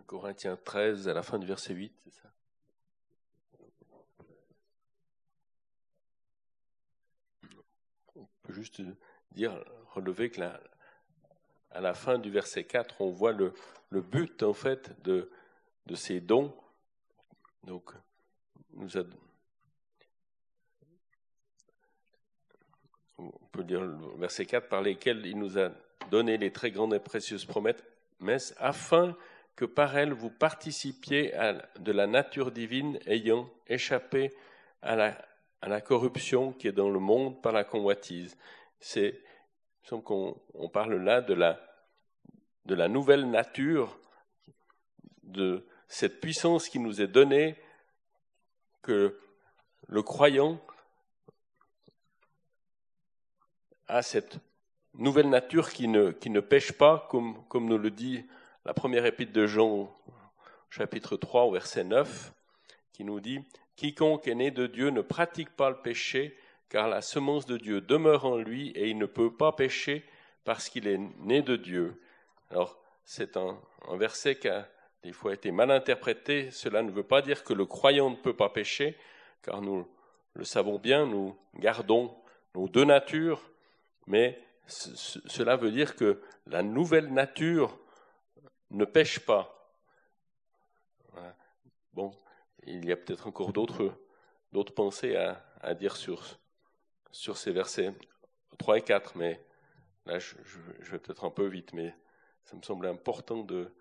Corinthiens 0.07 0.55
13, 0.55 1.09
à 1.09 1.13
la 1.13 1.21
fin 1.21 1.37
du 1.37 1.45
verset 1.45 1.73
8, 1.73 1.93
c'est 2.05 2.13
ça? 2.13 2.31
On 8.15 8.25
peut 8.41 8.53
juste 8.53 8.81
dire, 9.33 9.53
relever 9.93 10.29
que 10.31 10.39
là, 10.39 10.61
à 11.71 11.81
la 11.81 11.93
fin 11.93 12.17
du 12.17 12.31
verset 12.31 12.63
4, 12.63 13.01
on 13.01 13.11
voit 13.11 13.33
le, 13.33 13.53
but 13.91 14.43
en 14.43 14.53
fait 14.53 14.99
de, 15.03 15.29
de 15.85 15.95
ces 15.95 16.21
dons. 16.21 16.55
Donc, 17.65 17.91
nous 18.75 18.97
a, 18.97 19.03
on 23.17 23.29
peut 23.51 23.65
dire 23.65 23.81
le 23.81 23.97
verset 24.17 24.45
4 24.45 24.69
par 24.69 24.81
lesquels 24.81 25.25
il 25.25 25.37
nous 25.37 25.59
a 25.59 25.71
donné 26.09 26.37
les 26.37 26.53
très 26.53 26.71
grandes 26.71 26.93
et 26.93 26.99
précieuses 26.99 27.43
promesses 27.43 28.55
afin 28.57 29.17
que 29.57 29.65
par 29.65 29.97
elle 29.97 30.13
vous 30.13 30.29
participiez 30.29 31.33
à, 31.33 31.53
de 31.79 31.91
la 31.91 32.07
nature 32.07 32.51
divine 32.51 32.99
ayant 33.07 33.49
échappé 33.65 34.31
à 34.83 34.95
la, 34.95 35.81
corruption 35.81 36.53
qui 36.53 36.67
est 36.67 36.71
dans 36.71 36.91
le 36.91 36.99
monde 36.99 37.41
par 37.41 37.51
la 37.51 37.63
convoitise. 37.63 38.37
C'est 38.79 39.19
qu'on 39.89 40.39
on 40.53 40.69
parle 40.69 40.95
là 40.97 41.21
de 41.21 41.33
la, 41.33 42.87
nouvelle 42.87 43.29
nature, 43.31 43.99
de 45.23 45.65
cette 45.87 46.21
puissance 46.21 46.69
qui 46.69 46.77
nous 46.77 47.01
est 47.01 47.07
donnée, 47.07 47.55
que 48.83 49.19
le 49.87 50.03
croyant 50.03 50.61
a 53.87 54.03
cette 54.03 54.37
nouvelle 54.93 55.29
nature 55.29 55.71
qui 55.71 55.87
ne, 55.87 56.11
qui 56.11 56.29
pêche 56.29 56.73
pas, 56.73 57.07
comme 57.09 57.67
nous 57.67 57.79
le 57.79 57.89
dit 57.89 58.23
la 58.67 58.73
première 58.73 59.05
épître 59.05 59.31
de 59.31 59.47
Jean, 59.47 59.89
chapitre 60.69 61.15
3, 61.15 61.43
au 61.43 61.51
verset 61.53 61.85
9, 61.85 62.33
qui 62.91 63.05
nous 63.05 63.21
dit 63.21 63.39
Quiconque 63.77 64.27
est 64.27 64.35
né 64.35 64.51
de 64.51 64.67
Dieu 64.67 64.89
ne 64.89 64.99
pratique 64.99 65.55
pas 65.55 65.69
le 65.69 65.77
péché, 65.77 66.37
car 66.67 66.89
la 66.89 67.01
semence 67.01 67.45
de 67.45 67.55
Dieu 67.55 67.79
demeure 67.79 68.25
en 68.25 68.35
lui 68.35 68.71
et 68.71 68.89
il 68.89 68.97
ne 68.97 69.05
peut 69.05 69.31
pas 69.31 69.53
pécher 69.53 70.03
parce 70.43 70.67
qu'il 70.67 70.85
est 70.85 70.99
né 71.19 71.41
de 71.41 71.55
Dieu. 71.55 72.01
Alors, 72.49 72.77
c'est 73.05 73.37
un, 73.37 73.57
un, 73.87 73.95
verset 73.95 74.35
qui 74.35 74.49
a 74.49 74.67
des 75.01 75.13
fois 75.13 75.33
été 75.33 75.49
mal 75.51 75.71
interprété. 75.71 76.51
Cela 76.51 76.83
ne 76.83 76.91
veut 76.91 77.03
pas 77.03 77.21
dire 77.21 77.45
que 77.45 77.53
le 77.53 77.65
croyant 77.65 78.09
ne 78.09 78.17
peut 78.17 78.35
pas 78.35 78.49
pécher, 78.49 78.97
car 79.43 79.61
nous 79.61 79.87
le 80.33 80.43
savons 80.43 80.77
bien, 80.77 81.05
nous 81.05 81.37
gardons 81.55 82.13
nos 82.53 82.67
deux 82.67 82.83
natures, 82.83 83.49
mais 84.07 84.37
cela 84.65 85.55
veut 85.55 85.71
dire 85.71 85.95
que 85.95 86.21
la 86.47 86.63
nouvelle 86.63 87.13
nature 87.13 87.79
ne 88.71 88.85
pêche 88.85 89.19
pas. 89.19 89.53
Bon, 91.93 92.11
il 92.63 92.85
y 92.85 92.91
a 92.91 92.95
peut-être 92.95 93.27
encore 93.27 93.53
d'autres, 93.53 93.97
pensées 94.75 95.15
à, 95.15 95.73
dire 95.73 95.95
sur, 95.95 96.37
ces 97.11 97.51
versets 97.51 97.91
3 98.59 98.77
et 98.77 98.81
4, 98.81 99.17
mais 99.17 99.43
là 100.05 100.19
je, 100.19 100.35
je 100.79 100.91
vais 100.91 100.99
peut-être 100.99 101.23
un 101.25 101.31
peu 101.31 101.47
vite, 101.47 101.73
mais 101.73 101.95
ça 102.43 102.55
me 102.55 102.61
semble 102.61 102.85
important 102.85 103.43
de, 103.43 103.73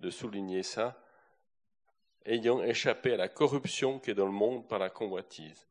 de 0.00 0.10
souligner 0.10 0.62
ça, 0.62 1.02
ayant 2.24 2.62
échappé 2.62 3.14
à 3.14 3.16
la 3.16 3.28
corruption 3.28 3.98
qui 3.98 4.10
est 4.10 4.14
dans 4.14 4.26
le 4.26 4.32
monde 4.32 4.68
par 4.68 4.78
la 4.78 4.90
convoitise. 4.90 5.67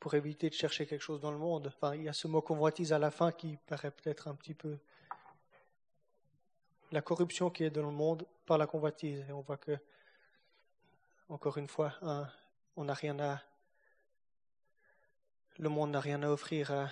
Pour 0.00 0.14
éviter 0.14 0.48
de 0.48 0.54
chercher 0.54 0.86
quelque 0.86 1.02
chose 1.02 1.20
dans 1.20 1.30
le 1.30 1.38
monde. 1.38 1.66
Enfin, 1.68 1.94
il 1.94 2.04
y 2.04 2.08
a 2.08 2.14
ce 2.14 2.26
mot 2.26 2.40
convoitise 2.40 2.92
à 2.94 2.98
la 2.98 3.10
fin 3.10 3.30
qui 3.30 3.58
paraît 3.66 3.90
peut-être 3.90 4.28
un 4.28 4.34
petit 4.34 4.54
peu 4.54 4.78
la 6.90 7.02
corruption 7.02 7.50
qui 7.50 7.64
est 7.64 7.70
dans 7.70 7.82
le 7.82 7.92
monde 7.92 8.26
par 8.46 8.56
la 8.56 8.66
convoitise. 8.66 9.24
Et 9.28 9.32
on 9.32 9.42
voit 9.42 9.58
que, 9.58 9.78
encore 11.28 11.58
une 11.58 11.68
fois, 11.68 11.92
on 12.76 12.84
n'a 12.84 12.94
rien 12.94 13.20
à, 13.20 13.42
le 15.58 15.68
monde 15.68 15.90
n'a 15.90 16.00
rien 16.00 16.22
à 16.22 16.30
offrir 16.30 16.72
à, 16.72 16.88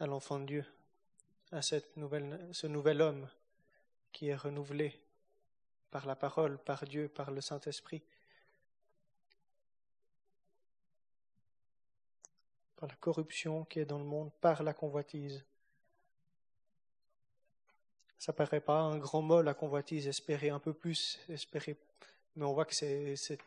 à 0.00 0.06
l'enfant 0.06 0.40
de 0.40 0.46
Dieu, 0.46 0.64
à 1.52 1.62
cette 1.62 1.96
nouvelle, 1.96 2.48
ce 2.52 2.66
nouvel 2.66 3.00
homme 3.00 3.28
qui 4.12 4.28
est 4.28 4.36
renouvelé 4.36 5.00
par 5.92 6.06
la 6.06 6.16
parole, 6.16 6.58
par 6.58 6.84
Dieu, 6.84 7.08
par 7.08 7.30
le 7.30 7.40
Saint-Esprit. 7.40 8.02
La 12.86 12.94
corruption 12.96 13.64
qui 13.64 13.80
est 13.80 13.84
dans 13.84 13.98
le 13.98 14.04
monde, 14.04 14.30
par 14.40 14.62
la 14.62 14.72
convoitise. 14.72 15.44
Ça 18.18 18.32
paraît 18.32 18.60
pas 18.60 18.80
un 18.80 18.98
grand 18.98 19.22
mot, 19.22 19.42
la 19.42 19.54
convoitise, 19.54 20.08
espérer 20.08 20.50
un 20.50 20.58
peu 20.58 20.72
plus, 20.72 21.20
espérer, 21.28 21.76
mais 22.36 22.44
on 22.44 22.54
voit 22.54 22.64
que 22.64 22.74
c'est, 22.74 23.38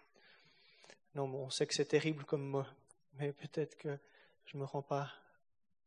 non, 1.15 1.23
on 1.23 1.49
sait 1.49 1.65
que 1.65 1.73
c'est 1.73 1.85
terrible 1.85 2.23
comme 2.25 2.47
mot, 2.47 2.65
mais 3.15 3.33
peut-être 3.33 3.75
que 3.77 3.97
je 4.45 4.57
me 4.57 4.65
rends 4.65 4.83
pas 4.83 5.11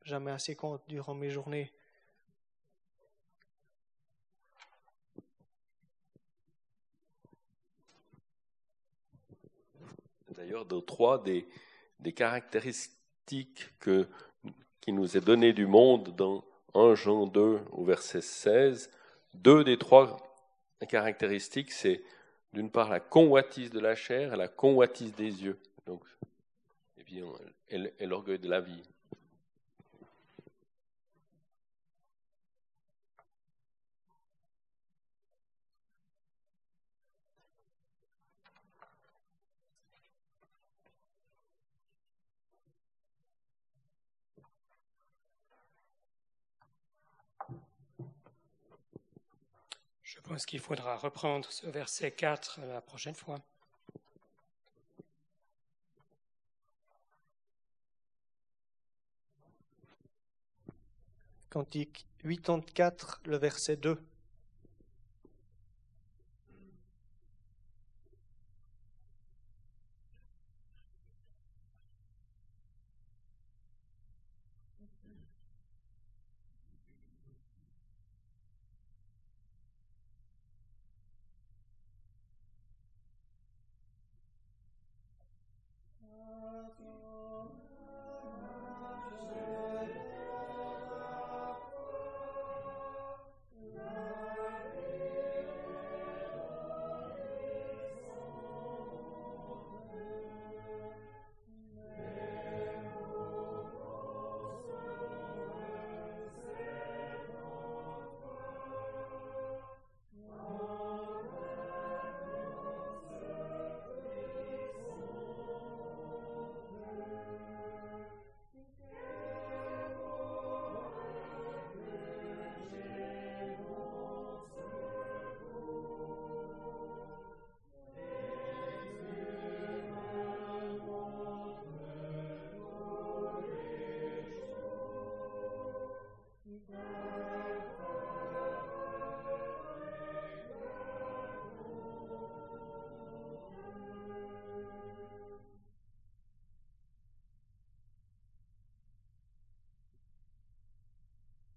jamais 0.05 0.33
assez 0.33 0.57
compte 0.57 0.83
durant 0.89 1.15
mes 1.15 1.31
journées. 1.31 1.73
D'ailleurs, 10.31 10.65
dans 10.65 10.81
trois 10.81 11.23
des, 11.23 11.47
des 12.01 12.13
caractéristiques 12.13 13.00
que, 13.79 14.07
qui 14.81 14.93
nous 14.93 15.17
est 15.17 15.21
donné 15.21 15.53
du 15.53 15.67
monde 15.67 16.15
dans 16.17 16.45
1 16.75 16.95
Jean 16.95 17.27
2 17.27 17.61
au 17.73 17.85
verset 17.85 18.21
16, 18.21 18.91
deux 19.35 19.65
des 19.65 19.79
trois 19.79 20.17
caractéristiques, 20.89 21.73
c'est 21.73 22.03
d'une 22.53 22.71
part 22.71 22.91
la 22.91 23.01
convoitise 23.01 23.71
de 23.71 23.81
la 23.81 23.95
chair 23.95 24.35
et 24.35 24.37
la 24.37 24.49
convoitise 24.49 25.15
des 25.15 25.45
yeux. 25.45 25.59
Donc, 25.87 26.03
et 27.69 27.93
et 27.99 28.07
l'orgueil 28.07 28.39
de 28.39 28.49
la 28.49 28.61
vie. 28.61 28.83
Je 50.11 50.19
pense 50.31 50.47
qu'il 50.47 50.61
faudra 50.61 50.97
reprendre 50.97 51.51
ce 51.51 51.67
verset 51.67 52.13
4 52.13 52.61
la 52.61 52.81
prochaine 52.81 53.17
fois. 53.17 53.41
Cantique 61.49 62.07
84, 62.23 63.23
le 63.25 63.39
verset 63.39 63.77
2. 63.77 64.01